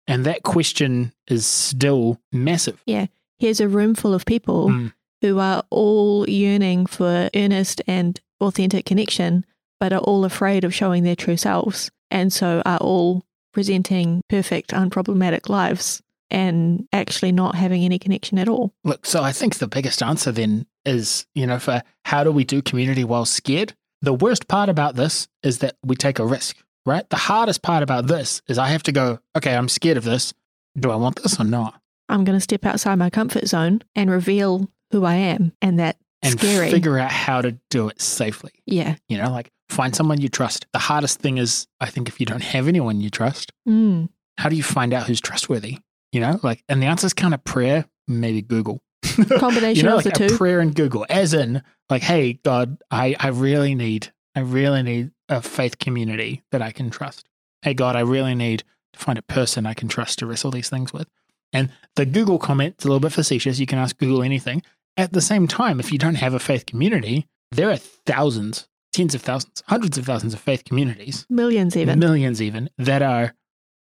And 0.08 0.24
that 0.26 0.42
question 0.42 1.12
is 1.28 1.46
still 1.46 2.18
massive. 2.32 2.82
Yeah. 2.86 3.06
Here's 3.38 3.60
a 3.60 3.68
room 3.68 3.94
full 3.94 4.14
of 4.14 4.24
people 4.24 4.68
Mm. 4.68 4.92
who 5.20 5.38
are 5.38 5.62
all 5.70 6.28
yearning 6.28 6.86
for 6.86 7.28
earnest 7.36 7.82
and 7.86 8.20
authentic 8.40 8.84
connection, 8.86 9.44
but 9.78 9.92
are 9.92 10.00
all 10.00 10.24
afraid 10.24 10.64
of 10.64 10.74
showing 10.74 11.04
their 11.04 11.14
true 11.14 11.36
selves. 11.36 11.90
And 12.10 12.32
so 12.32 12.62
are 12.64 12.78
all 12.78 13.22
presenting 13.52 14.22
perfect, 14.28 14.70
unproblematic 14.70 15.48
lives 15.48 16.02
and 16.30 16.86
actually 16.92 17.32
not 17.32 17.54
having 17.54 17.84
any 17.84 17.98
connection 17.98 18.38
at 18.38 18.48
all. 18.48 18.72
Look, 18.84 19.06
so 19.06 19.22
I 19.22 19.32
think 19.32 19.56
the 19.56 19.68
biggest 19.68 20.02
answer 20.02 20.30
then 20.32 20.66
is, 20.84 21.26
you 21.34 21.46
know, 21.46 21.58
for 21.58 21.82
how 22.04 22.24
do 22.24 22.32
we 22.32 22.44
do 22.44 22.60
community 22.62 23.04
while 23.04 23.24
scared? 23.24 23.74
The 24.02 24.12
worst 24.14 24.46
part 24.48 24.68
about 24.68 24.94
this 24.96 25.26
is 25.42 25.58
that 25.58 25.76
we 25.84 25.96
take 25.96 26.18
a 26.18 26.26
risk, 26.26 26.56
right? 26.88 27.08
The 27.10 27.16
hardest 27.16 27.62
part 27.62 27.82
about 27.82 28.06
this 28.06 28.42
is 28.48 28.58
I 28.58 28.68
have 28.68 28.82
to 28.84 28.92
go, 28.92 29.18
okay, 29.36 29.54
I'm 29.54 29.68
scared 29.68 29.96
of 29.96 30.04
this. 30.04 30.34
Do 30.78 30.90
I 30.90 30.96
want 30.96 31.22
this 31.22 31.38
or 31.40 31.44
not? 31.44 31.80
I'm 32.08 32.24
going 32.24 32.36
to 32.36 32.40
step 32.40 32.64
outside 32.64 32.96
my 32.96 33.10
comfort 33.10 33.46
zone 33.46 33.82
and 33.94 34.10
reveal 34.10 34.68
who 34.90 35.04
I 35.04 35.14
am. 35.14 35.52
And 35.60 35.78
that's 35.78 35.98
And 36.22 36.38
scary. 36.40 36.70
figure 36.70 36.98
out 36.98 37.10
how 37.12 37.42
to 37.42 37.58
do 37.70 37.88
it 37.88 38.00
safely. 38.00 38.52
yeah. 38.66 38.96
You 39.08 39.18
know, 39.18 39.30
like 39.30 39.50
find 39.68 39.94
someone 39.94 40.20
you 40.20 40.28
trust. 40.28 40.66
The 40.72 40.78
hardest 40.78 41.20
thing 41.20 41.36
is, 41.38 41.66
I 41.80 41.86
think, 41.90 42.08
if 42.08 42.18
you 42.20 42.26
don't 42.26 42.42
have 42.42 42.66
anyone 42.68 43.00
you 43.00 43.10
trust, 43.10 43.52
Mm. 43.68 44.08
how 44.38 44.48
do 44.48 44.56
you 44.56 44.62
find 44.62 44.94
out 44.94 45.06
who's 45.06 45.20
trustworthy? 45.20 45.78
You 46.12 46.20
know, 46.22 46.40
like, 46.42 46.64
and 46.70 46.80
the 46.82 46.86
answer 46.86 47.06
is 47.06 47.12
kind 47.12 47.34
of 47.34 47.44
prayer, 47.44 47.84
maybe 48.06 48.40
Google. 48.40 48.80
Combination 49.38 49.84
you 49.84 49.90
know, 49.90 49.98
of 49.98 50.04
like 50.06 50.14
the 50.14 50.24
a 50.24 50.28
two. 50.28 50.36
prayer 50.38 50.60
and 50.60 50.74
Google, 50.74 51.04
as 51.10 51.34
in, 51.34 51.62
like, 51.90 52.02
hey, 52.02 52.34
God, 52.44 52.78
I, 52.90 53.14
I 53.20 53.28
really 53.28 53.74
need, 53.74 54.10
I 54.38 54.42
really 54.42 54.84
need 54.84 55.10
a 55.28 55.42
faith 55.42 55.80
community 55.80 56.44
that 56.52 56.62
I 56.62 56.70
can 56.70 56.90
trust. 56.90 57.28
Hey, 57.62 57.74
God, 57.74 57.96
I 57.96 58.00
really 58.00 58.36
need 58.36 58.62
to 58.92 58.98
find 59.00 59.18
a 59.18 59.22
person 59.22 59.66
I 59.66 59.74
can 59.74 59.88
trust 59.88 60.20
to 60.20 60.26
wrestle 60.26 60.52
these 60.52 60.70
things 60.70 60.92
with. 60.92 61.08
And 61.52 61.70
the 61.96 62.06
Google 62.06 62.38
comment's 62.38 62.84
a 62.84 62.88
little 62.88 63.00
bit 63.00 63.10
facetious. 63.10 63.58
You 63.58 63.66
can 63.66 63.80
ask 63.80 63.98
Google 63.98 64.22
anything. 64.22 64.62
At 64.96 65.12
the 65.12 65.20
same 65.20 65.48
time, 65.48 65.80
if 65.80 65.90
you 65.90 65.98
don't 65.98 66.14
have 66.14 66.34
a 66.34 66.38
faith 66.38 66.66
community, 66.66 67.26
there 67.50 67.68
are 67.68 67.76
thousands, 67.78 68.68
tens 68.92 69.12
of 69.12 69.22
thousands, 69.22 69.64
hundreds 69.66 69.98
of 69.98 70.06
thousands 70.06 70.34
of 70.34 70.40
faith 70.40 70.64
communities, 70.64 71.26
Millions 71.28 71.76
even. 71.76 71.98
millions 71.98 72.40
even, 72.40 72.70
that 72.78 73.02
are 73.02 73.34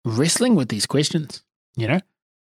wrestling 0.06 0.54
with 0.54 0.70
these 0.70 0.86
questions. 0.86 1.44
You 1.76 1.88
know, 1.88 2.00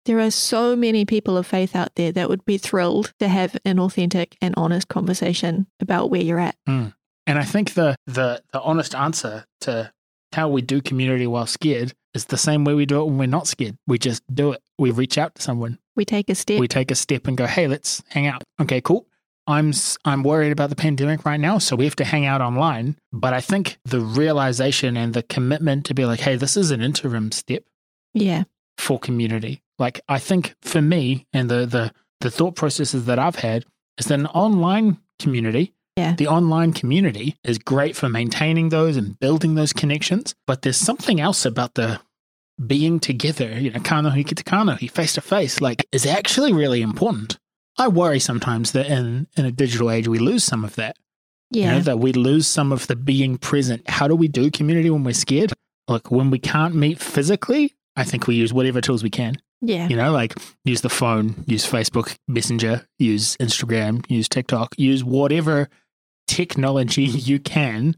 There 0.06 0.22
are 0.22 0.32
so 0.32 0.78
many 0.78 1.04
people 1.04 1.36
of 1.36 1.46
faith 1.46 1.76
out 1.76 1.96
there 1.96 2.14
that 2.14 2.30
would 2.30 2.46
be 2.46 2.58
thrilled 2.58 3.14
to 3.20 3.28
have 3.28 3.58
an 3.66 3.78
authentic 3.78 4.38
and 4.42 4.54
honest 4.56 4.88
conversation 4.88 5.68
about 5.82 6.10
where 6.10 6.22
you're 6.22 6.40
at. 6.40 6.56
Mm. 6.66 6.94
And 7.30 7.38
I 7.38 7.44
think 7.44 7.76
the 7.76 7.96
the 8.08 8.42
the 8.52 8.62
honest 8.62 8.96
answer 8.96 9.46
to 9.62 9.94
how 10.34 10.50
we 10.50 10.64
do 10.64 10.82
community 10.82 11.28
while 11.28 11.46
scared 11.46 11.94
is 12.16 12.26
the 12.26 12.38
same 12.38 12.66
way 12.66 12.74
we 12.74 12.88
do 12.88 13.02
it 13.02 13.06
when 13.06 13.20
we're 13.20 13.28
not 13.28 13.46
scared. 13.46 13.78
We 13.86 14.00
just 14.00 14.24
do 14.34 14.54
it. 14.54 14.62
We 14.80 14.90
reach 14.90 15.20
out 15.20 15.36
to 15.36 15.42
someone. 15.44 15.78
We 15.96 16.06
take 16.06 16.32
a 16.32 16.36
step. 16.36 16.60
We 16.60 16.68
take 16.68 16.90
a 16.90 16.96
step 16.96 17.28
and 17.28 17.38
go, 17.38 17.46
"Hey, 17.46 17.68
let's 17.68 18.02
hang 18.10 18.26
out." 18.26 18.44
Okay, 18.60 18.82
cool. 18.82 19.06
I'm 19.46 19.74
I'm 20.06 20.24
worried 20.24 20.52
about 20.52 20.72
the 20.72 20.76
pandemic 20.76 21.24
right 21.24 21.40
now, 21.40 21.60
so 21.60 21.76
we 21.76 21.86
have 21.86 21.96
to 21.98 22.04
hang 22.04 22.26
out 22.26 22.42
online. 22.42 22.98
But 23.14 23.36
I 23.36 23.42
think 23.42 23.78
the 23.86 24.02
realization 24.02 24.98
and 24.98 25.14
the 25.14 25.22
commitment 25.22 25.86
to 25.86 25.94
be 25.94 26.06
like, 26.06 26.22
"Hey, 26.22 26.36
this 26.36 26.58
is 26.58 26.72
an 26.72 26.82
interim 26.82 27.32
step 27.32 27.64
yeah. 28.16 28.46
for 28.80 28.98
community." 28.98 29.62
Like 29.78 30.02
I 30.10 30.18
think 30.18 30.56
for 30.64 30.82
me 30.82 31.28
and 31.32 31.48
the 31.48 31.68
the 31.68 31.94
the 32.22 32.32
thought 32.32 32.56
processes 32.56 33.06
that 33.06 33.20
I've 33.20 33.36
had 33.36 33.66
is 34.00 34.08
that 34.08 34.20
an 34.20 34.26
online 34.28 34.98
community 35.20 35.76
Yeah. 36.00 36.16
the 36.16 36.28
online 36.28 36.74
community 36.74 37.36
is 37.44 37.58
great 37.58 37.96
for 37.96 38.10
maintaining 38.10 38.70
those 38.70 38.98
and 38.98 39.20
building 39.20 39.56
those 39.56 39.74
connections. 39.74 40.34
But 40.48 40.62
there's 40.62 40.78
something 40.78 41.20
else 41.20 41.46
about 41.46 41.76
the 41.76 42.00
being 42.66 43.00
together, 43.00 43.58
you 43.60 43.72
know, 43.72 43.80
kanohi 43.80 44.26
te 44.28 44.44
kanohi, 44.44 44.90
face 44.92 45.14
to 45.14 45.22
face, 45.22 45.62
like 45.62 45.86
is 45.92 46.06
actually 46.06 46.52
really 46.54 46.82
important. 46.82 47.38
I 47.78 47.88
worry 47.88 48.20
sometimes 48.20 48.74
that 48.74 48.88
in, 48.88 49.28
in 49.38 49.46
a 49.46 49.52
digital 49.52 49.90
age 49.90 50.08
we 50.08 50.20
lose 50.20 50.44
some 50.44 50.66
of 50.66 50.76
that. 50.76 50.96
You 51.52 51.62
Yeah. 51.62 51.72
know, 51.76 51.80
that 51.82 52.00
we 52.00 52.12
lose 52.14 52.46
some 52.48 52.72
of 52.72 52.88
the 52.88 52.96
being 52.96 53.38
present. 53.38 53.90
How 53.90 54.08
do 54.08 54.16
we 54.16 54.28
do 54.28 54.52
community 54.52 54.90
when 54.90 55.04
we're 55.04 55.14
scared? 55.14 55.54
Like 55.88 56.12
when 56.12 56.30
we 56.32 56.38
can't 56.40 56.76
meet 56.76 57.00
physically, 57.00 57.74
I 57.96 58.04
think 58.04 58.28
we 58.28 58.36
use 58.36 58.54
whatever 58.54 58.82
tools 58.82 59.04
we 59.04 59.10
can. 59.10 59.36
Yeah. 59.62 59.88
You 59.90 59.96
know, 59.96 60.12
like 60.12 60.36
use 60.64 60.82
the 60.82 60.90
phone, 60.90 61.44
use 61.48 61.66
Facebook 61.66 62.16
Messenger, 62.28 62.86
use 63.00 63.36
Instagram, 63.38 64.06
use 64.10 64.30
TikTok, 64.30 64.76
use 64.78 65.04
whatever 65.04 65.70
technology 66.30 67.04
you 67.04 67.40
can 67.40 67.96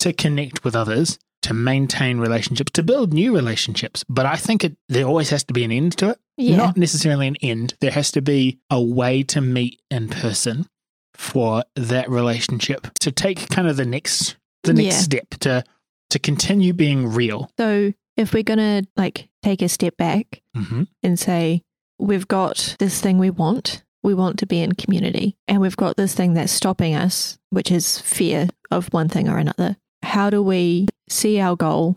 to 0.00 0.12
connect 0.12 0.64
with 0.64 0.76
others, 0.76 1.18
to 1.42 1.54
maintain 1.54 2.18
relationships, 2.18 2.70
to 2.72 2.82
build 2.82 3.12
new 3.12 3.34
relationships. 3.34 4.04
But 4.08 4.26
I 4.26 4.36
think 4.36 4.62
it, 4.64 4.76
there 4.88 5.06
always 5.06 5.30
has 5.30 5.42
to 5.44 5.54
be 5.54 5.64
an 5.64 5.72
end 5.72 5.96
to 5.98 6.10
it. 6.10 6.18
Yeah. 6.36 6.56
Not 6.56 6.76
necessarily 6.76 7.26
an 7.26 7.36
end. 7.42 7.74
There 7.80 7.90
has 7.90 8.10
to 8.12 8.22
be 8.22 8.58
a 8.70 8.80
way 8.80 9.22
to 9.24 9.40
meet 9.40 9.80
in 9.90 10.08
person 10.08 10.66
for 11.14 11.64
that 11.76 12.08
relationship 12.08 12.86
to 13.00 13.10
take 13.10 13.48
kind 13.50 13.68
of 13.68 13.76
the 13.76 13.84
next 13.86 14.36
the 14.64 14.72
next 14.74 14.86
Yeah. 14.96 15.00
step 15.00 15.28
to 15.40 15.64
to 16.10 16.18
continue 16.18 16.72
being 16.72 17.06
real. 17.08 17.50
so 17.58 17.92
if 18.16 18.34
we're 18.34 18.42
going 18.42 18.58
to 18.58 18.86
like 18.96 19.28
take 19.42 19.62
a 19.62 19.68
step 19.68 19.96
back 19.96 20.42
Mm-hmm. 20.56 20.82
and 21.02 21.18
say, 21.18 21.62
we've 21.98 22.26
got 22.28 22.76
this 22.78 23.00
thing 23.00 23.16
we 23.18 23.30
want, 23.30 23.82
we 24.02 24.14
want 24.14 24.38
to 24.38 24.46
be 24.46 24.60
in 24.60 24.72
community, 24.72 25.36
and 25.46 25.60
we've 25.60 25.76
got 25.76 25.96
this 25.96 26.14
thing 26.14 26.34
that's 26.34 26.52
stopping 26.52 26.94
us, 26.94 27.38
which 27.50 27.70
is 27.70 27.98
fear 27.98 28.48
of 28.70 28.92
one 28.92 29.08
thing 29.08 29.28
or 29.28 29.38
another. 29.38 29.76
How 30.02 30.30
do 30.30 30.42
we 30.42 30.86
see 31.08 31.40
our 31.40 31.56
goal, 31.56 31.96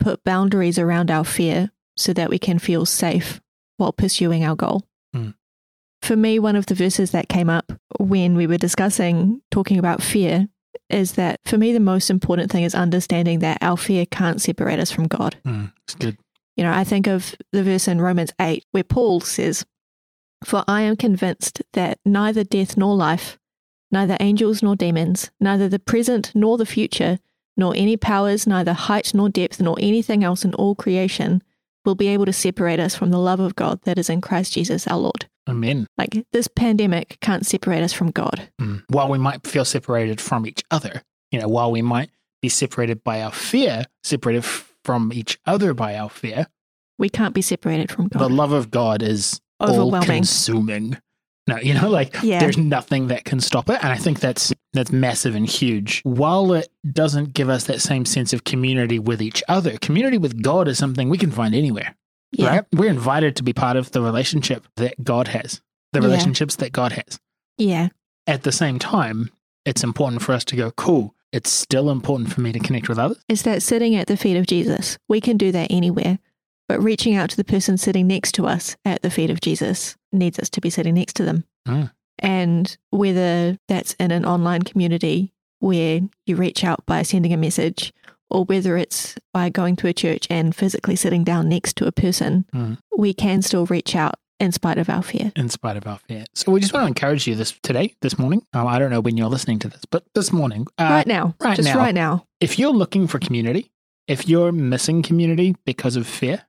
put 0.00 0.24
boundaries 0.24 0.78
around 0.78 1.10
our 1.10 1.24
fear 1.24 1.70
so 1.96 2.12
that 2.12 2.30
we 2.30 2.38
can 2.38 2.58
feel 2.58 2.86
safe 2.86 3.40
while 3.76 3.92
pursuing 3.92 4.44
our 4.44 4.56
goal? 4.56 4.84
Hmm. 5.12 5.30
For 6.02 6.16
me, 6.16 6.38
one 6.38 6.56
of 6.56 6.66
the 6.66 6.74
verses 6.74 7.10
that 7.10 7.28
came 7.28 7.50
up 7.50 7.72
when 7.98 8.36
we 8.36 8.46
were 8.46 8.58
discussing 8.58 9.40
talking 9.50 9.78
about 9.78 10.02
fear 10.02 10.48
is 10.88 11.12
that 11.12 11.40
for 11.44 11.58
me, 11.58 11.72
the 11.72 11.80
most 11.80 12.10
important 12.10 12.50
thing 12.50 12.64
is 12.64 12.74
understanding 12.74 13.40
that 13.40 13.58
our 13.60 13.76
fear 13.76 14.06
can't 14.06 14.40
separate 14.40 14.78
us 14.78 14.90
from 14.90 15.08
God. 15.08 15.36
Mm, 15.44 15.72
it's 15.84 15.94
good. 15.94 16.16
You 16.56 16.64
know, 16.64 16.72
I 16.72 16.84
think 16.84 17.06
of 17.06 17.34
the 17.52 17.62
verse 17.62 17.88
in 17.88 18.00
Romans 18.00 18.32
8 18.40 18.64
where 18.70 18.84
Paul 18.84 19.20
says, 19.20 19.66
For 20.44 20.64
I 20.68 20.82
am 20.82 20.96
convinced 20.96 21.62
that 21.72 21.98
neither 22.04 22.44
death 22.44 22.76
nor 22.76 22.94
life, 22.94 23.38
neither 23.90 24.16
angels 24.20 24.62
nor 24.62 24.76
demons, 24.76 25.30
neither 25.40 25.68
the 25.68 25.78
present 25.78 26.32
nor 26.34 26.58
the 26.58 26.66
future, 26.66 27.18
nor 27.56 27.74
any 27.76 27.96
powers, 27.96 28.46
neither 28.46 28.72
height 28.74 29.12
nor 29.14 29.28
depth, 29.28 29.60
nor 29.60 29.76
anything 29.80 30.22
else 30.22 30.44
in 30.44 30.52
all 30.54 30.74
creation 30.74 31.42
will 31.84 31.94
be 31.94 32.08
able 32.08 32.26
to 32.26 32.32
separate 32.32 32.80
us 32.80 32.94
from 32.94 33.10
the 33.10 33.18
love 33.18 33.40
of 33.40 33.56
God 33.56 33.80
that 33.84 33.98
is 33.98 34.10
in 34.10 34.20
Christ 34.20 34.52
Jesus 34.52 34.86
our 34.86 34.98
Lord. 34.98 35.26
Amen. 35.48 35.86
Like 35.96 36.26
this 36.32 36.48
pandemic 36.48 37.18
can't 37.20 37.46
separate 37.46 37.82
us 37.82 37.92
from 37.92 38.10
God. 38.10 38.48
Mm. 38.60 38.82
While 38.88 39.08
we 39.08 39.18
might 39.18 39.46
feel 39.46 39.64
separated 39.64 40.20
from 40.20 40.44
each 40.46 40.64
other, 40.70 41.02
you 41.30 41.40
know, 41.40 41.48
while 41.48 41.70
we 41.70 41.82
might 41.82 42.10
be 42.42 42.48
separated 42.48 43.04
by 43.04 43.22
our 43.22 43.30
fear, 43.32 43.84
separated 44.02 44.44
from 44.44 45.12
each 45.12 45.38
other 45.46 45.72
by 45.72 45.96
our 45.96 46.10
fear, 46.10 46.46
We 46.98 47.08
can't 47.08 47.34
be 47.34 47.42
separated 47.42 47.90
from 47.92 48.08
God. 48.08 48.20
the 48.20 48.28
love 48.28 48.52
of 48.52 48.70
God 48.72 49.02
is 49.02 49.40
Overwhelming. 49.60 50.06
consuming. 50.06 50.98
No, 51.48 51.58
you 51.58 51.74
know, 51.74 51.88
like 51.88 52.16
Yeah. 52.22 52.40
there's 52.40 52.58
nothing 52.58 53.06
that 53.08 53.24
can 53.24 53.40
stop 53.40 53.70
it. 53.70 53.78
And 53.82 53.92
I 53.92 53.96
think 53.96 54.18
that's 54.20 54.52
that's 54.72 54.90
massive 54.92 55.34
and 55.34 55.46
huge. 55.46 56.00
While 56.02 56.52
it 56.52 56.68
doesn't 56.92 57.32
give 57.34 57.48
us 57.48 57.64
that 57.64 57.80
same 57.80 58.04
sense 58.04 58.32
of 58.32 58.44
community 58.44 58.98
with 58.98 59.22
each 59.22 59.42
other, 59.48 59.78
community 59.78 60.18
with 60.18 60.42
God 60.42 60.68
is 60.68 60.76
something 60.76 61.08
we 61.08 61.16
can 61.18 61.30
find 61.30 61.54
anywhere. 61.54 61.94
Yeah. 62.32 62.48
Right? 62.48 62.64
We're 62.74 62.90
invited 62.90 63.36
to 63.36 63.42
be 63.42 63.52
part 63.54 63.76
of 63.76 63.92
the 63.92 64.02
relationship 64.02 64.66
that 64.76 65.02
God 65.02 65.28
has, 65.28 65.60
the 65.92 66.00
Yeah. 66.00 66.06
relationships 66.06 66.56
that 66.56 66.72
God 66.72 66.92
has. 66.92 67.18
Yeah. 67.56 67.88
At 68.26 68.42
the 68.42 68.52
same 68.52 68.78
time, 68.78 69.30
it's 69.64 69.82
important 69.84 70.20
for 70.22 70.32
us 70.32 70.44
to 70.46 70.56
go, 70.56 70.72
cool, 70.72 71.14
it's 71.32 71.50
still 71.50 71.88
important 71.90 72.32
for 72.32 72.40
me 72.42 72.52
to 72.52 72.58
connect 72.58 72.88
with 72.88 72.98
others. 72.98 73.18
is 73.28 73.42
that 73.42 73.62
sitting 73.62 73.94
at 73.94 74.08
the 74.08 74.16
feet 74.16 74.36
of 74.36 74.46
Jesus. 74.46 74.98
We 75.08 75.20
can 75.20 75.36
do 75.38 75.52
that 75.52 75.68
anywhere, 75.70 76.18
but 76.68 76.82
reaching 76.82 77.14
out 77.14 77.30
to 77.30 77.36
the 77.36 77.44
person 77.44 77.76
sitting 77.76 78.06
next 78.06 78.32
to 78.32 78.46
us 78.46 78.76
at 78.84 79.02
the 79.02 79.10
feet 79.10 79.30
of 79.30 79.40
Jesus 79.40 79.96
needs 80.12 80.38
us 80.38 80.48
to 80.50 80.60
be 80.60 80.70
sitting 80.70 80.94
next 80.94 81.14
to 81.16 81.24
them. 81.24 81.44
Mm. 81.68 81.90
And 82.18 82.76
whether 82.90 83.58
that's 83.68 83.92
in 83.94 84.10
an 84.10 84.24
online 84.24 84.62
community 84.62 85.32
where 85.60 86.00
you 86.26 86.36
reach 86.36 86.64
out 86.64 86.84
by 86.86 87.02
sending 87.02 87.32
a 87.32 87.36
message, 87.36 87.92
or 88.30 88.44
whether 88.44 88.76
it's 88.76 89.14
by 89.32 89.48
going 89.48 89.76
to 89.76 89.86
a 89.88 89.92
church 89.92 90.26
and 90.30 90.54
physically 90.54 90.96
sitting 90.96 91.24
down 91.24 91.48
next 91.48 91.76
to 91.76 91.86
a 91.86 91.92
person, 91.92 92.44
Mm. 92.54 92.78
we 92.96 93.14
can 93.14 93.42
still 93.42 93.66
reach 93.66 93.94
out 93.94 94.14
in 94.38 94.52
spite 94.52 94.76
of 94.78 94.90
our 94.90 95.02
fear. 95.02 95.32
in 95.36 95.48
spite 95.48 95.76
of 95.78 95.86
our 95.86 95.98
fear. 96.08 96.24
So 96.34 96.52
we 96.52 96.60
just 96.60 96.72
want 96.74 96.84
to 96.84 96.88
encourage 96.88 97.26
you 97.26 97.34
this 97.34 97.52
today, 97.62 97.94
this 98.02 98.18
morning. 98.18 98.42
Um, 98.52 98.66
I 98.66 98.78
don't 98.78 98.90
know 98.90 99.00
when 99.00 99.16
you're 99.16 99.28
listening 99.30 99.58
to 99.60 99.68
this, 99.68 99.82
but 99.90 100.04
this 100.14 100.30
morning, 100.32 100.66
uh, 100.78 100.84
right 100.90 101.06
now, 101.06 101.34
right 101.40 101.56
just 101.56 101.68
now. 101.68 101.78
right 101.78 101.94
now. 101.94 102.26
if 102.40 102.58
you're 102.58 102.72
looking 102.74 103.06
for 103.06 103.18
community, 103.18 103.70
if 104.08 104.28
you're 104.28 104.52
missing 104.52 105.02
community 105.02 105.56
because 105.64 105.96
of 105.96 106.06
fear, 106.06 106.42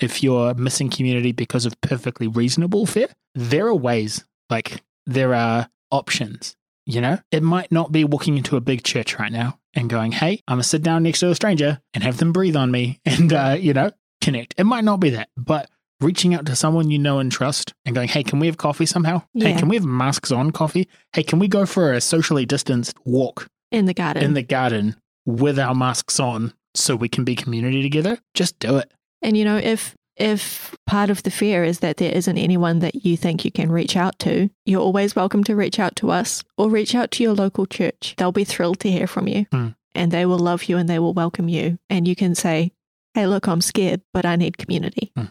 if 0.00 0.22
you're 0.22 0.54
missing 0.54 0.90
community 0.90 1.32
because 1.32 1.66
of 1.66 1.80
perfectly 1.80 2.26
reasonable 2.28 2.86
fear, 2.86 3.08
there 3.34 3.66
are 3.66 3.74
ways, 3.74 4.24
like 4.50 4.82
there 5.06 5.34
are 5.34 5.68
options. 5.90 6.56
You 6.86 7.02
know, 7.02 7.18
it 7.30 7.42
might 7.42 7.70
not 7.70 7.92
be 7.92 8.04
walking 8.04 8.38
into 8.38 8.56
a 8.56 8.62
big 8.62 8.82
church 8.82 9.18
right 9.18 9.30
now 9.32 9.58
and 9.74 9.90
going, 9.90 10.12
Hey, 10.12 10.42
I'm 10.48 10.54
gonna 10.54 10.62
sit 10.62 10.82
down 10.82 11.02
next 11.02 11.20
to 11.20 11.30
a 11.30 11.34
stranger 11.34 11.80
and 11.92 12.02
have 12.02 12.16
them 12.16 12.32
breathe 12.32 12.56
on 12.56 12.70
me 12.70 13.00
and, 13.04 13.30
uh, 13.32 13.56
you 13.58 13.74
know, 13.74 13.90
connect. 14.22 14.54
It 14.56 14.64
might 14.64 14.84
not 14.84 14.98
be 14.98 15.10
that, 15.10 15.28
but 15.36 15.68
reaching 16.00 16.32
out 16.34 16.46
to 16.46 16.56
someone 16.56 16.90
you 16.90 16.98
know 16.98 17.18
and 17.18 17.30
trust 17.30 17.74
and 17.84 17.94
going, 17.94 18.08
Hey, 18.08 18.22
can 18.22 18.38
we 18.38 18.46
have 18.46 18.56
coffee 18.56 18.86
somehow? 18.86 19.22
Hey, 19.34 19.52
can 19.54 19.68
we 19.68 19.76
have 19.76 19.84
masks 19.84 20.32
on 20.32 20.50
coffee? 20.50 20.88
Hey, 21.12 21.22
can 21.24 21.38
we 21.38 21.46
go 21.48 21.66
for 21.66 21.92
a 21.92 22.00
socially 22.00 22.46
distanced 22.46 22.96
walk 23.04 23.48
In 23.70 23.84
the 23.84 23.94
garden. 23.94 24.22
in 24.22 24.32
the 24.34 24.42
garden 24.42 24.96
with 25.26 25.58
our 25.58 25.74
masks 25.74 26.18
on 26.18 26.54
so 26.74 26.96
we 26.96 27.08
can 27.10 27.24
be 27.24 27.34
community 27.36 27.82
together, 27.82 28.18
just 28.32 28.58
do 28.60 28.78
it. 28.78 28.90
And 29.22 29.36
you 29.36 29.44
know, 29.44 29.56
if 29.56 29.94
if 30.16 30.74
part 30.86 31.10
of 31.10 31.22
the 31.22 31.30
fear 31.30 31.62
is 31.62 31.78
that 31.78 31.98
there 31.98 32.10
isn't 32.12 32.38
anyone 32.38 32.80
that 32.80 33.04
you 33.04 33.16
think 33.16 33.44
you 33.44 33.52
can 33.52 33.70
reach 33.70 33.96
out 33.96 34.18
to, 34.20 34.50
you're 34.66 34.80
always 34.80 35.14
welcome 35.14 35.44
to 35.44 35.54
reach 35.54 35.78
out 35.78 35.94
to 35.96 36.10
us 36.10 36.42
or 36.56 36.68
reach 36.68 36.94
out 36.94 37.12
to 37.12 37.22
your 37.22 37.34
local 37.34 37.66
church. 37.66 38.14
They'll 38.16 38.32
be 38.32 38.44
thrilled 38.44 38.80
to 38.80 38.90
hear 38.90 39.06
from 39.06 39.28
you 39.28 39.46
Hmm. 39.52 39.68
and 39.94 40.10
they 40.10 40.26
will 40.26 40.38
love 40.40 40.64
you 40.64 40.76
and 40.76 40.88
they 40.88 40.98
will 40.98 41.14
welcome 41.14 41.48
you. 41.48 41.78
And 41.88 42.08
you 42.08 42.16
can 42.16 42.34
say, 42.34 42.72
Hey, 43.14 43.26
look, 43.26 43.46
I'm 43.46 43.60
scared, 43.60 44.02
but 44.12 44.26
I 44.26 44.34
need 44.36 44.58
community. 44.58 45.12
Hmm. 45.16 45.26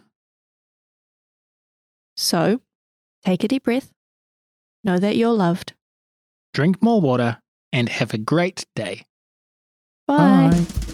So 2.16 2.62
take 3.26 3.44
a 3.44 3.48
deep 3.48 3.64
breath. 3.64 3.92
Know 4.84 4.98
that 5.00 5.18
you're 5.18 5.34
loved. 5.34 5.74
Drink 6.54 6.82
more 6.82 7.02
water 7.02 7.40
and 7.74 7.90
have 7.90 8.14
a 8.14 8.18
great 8.18 8.66
day. 8.76 9.06
Bye. 10.08 10.50
Bye. 10.52 10.94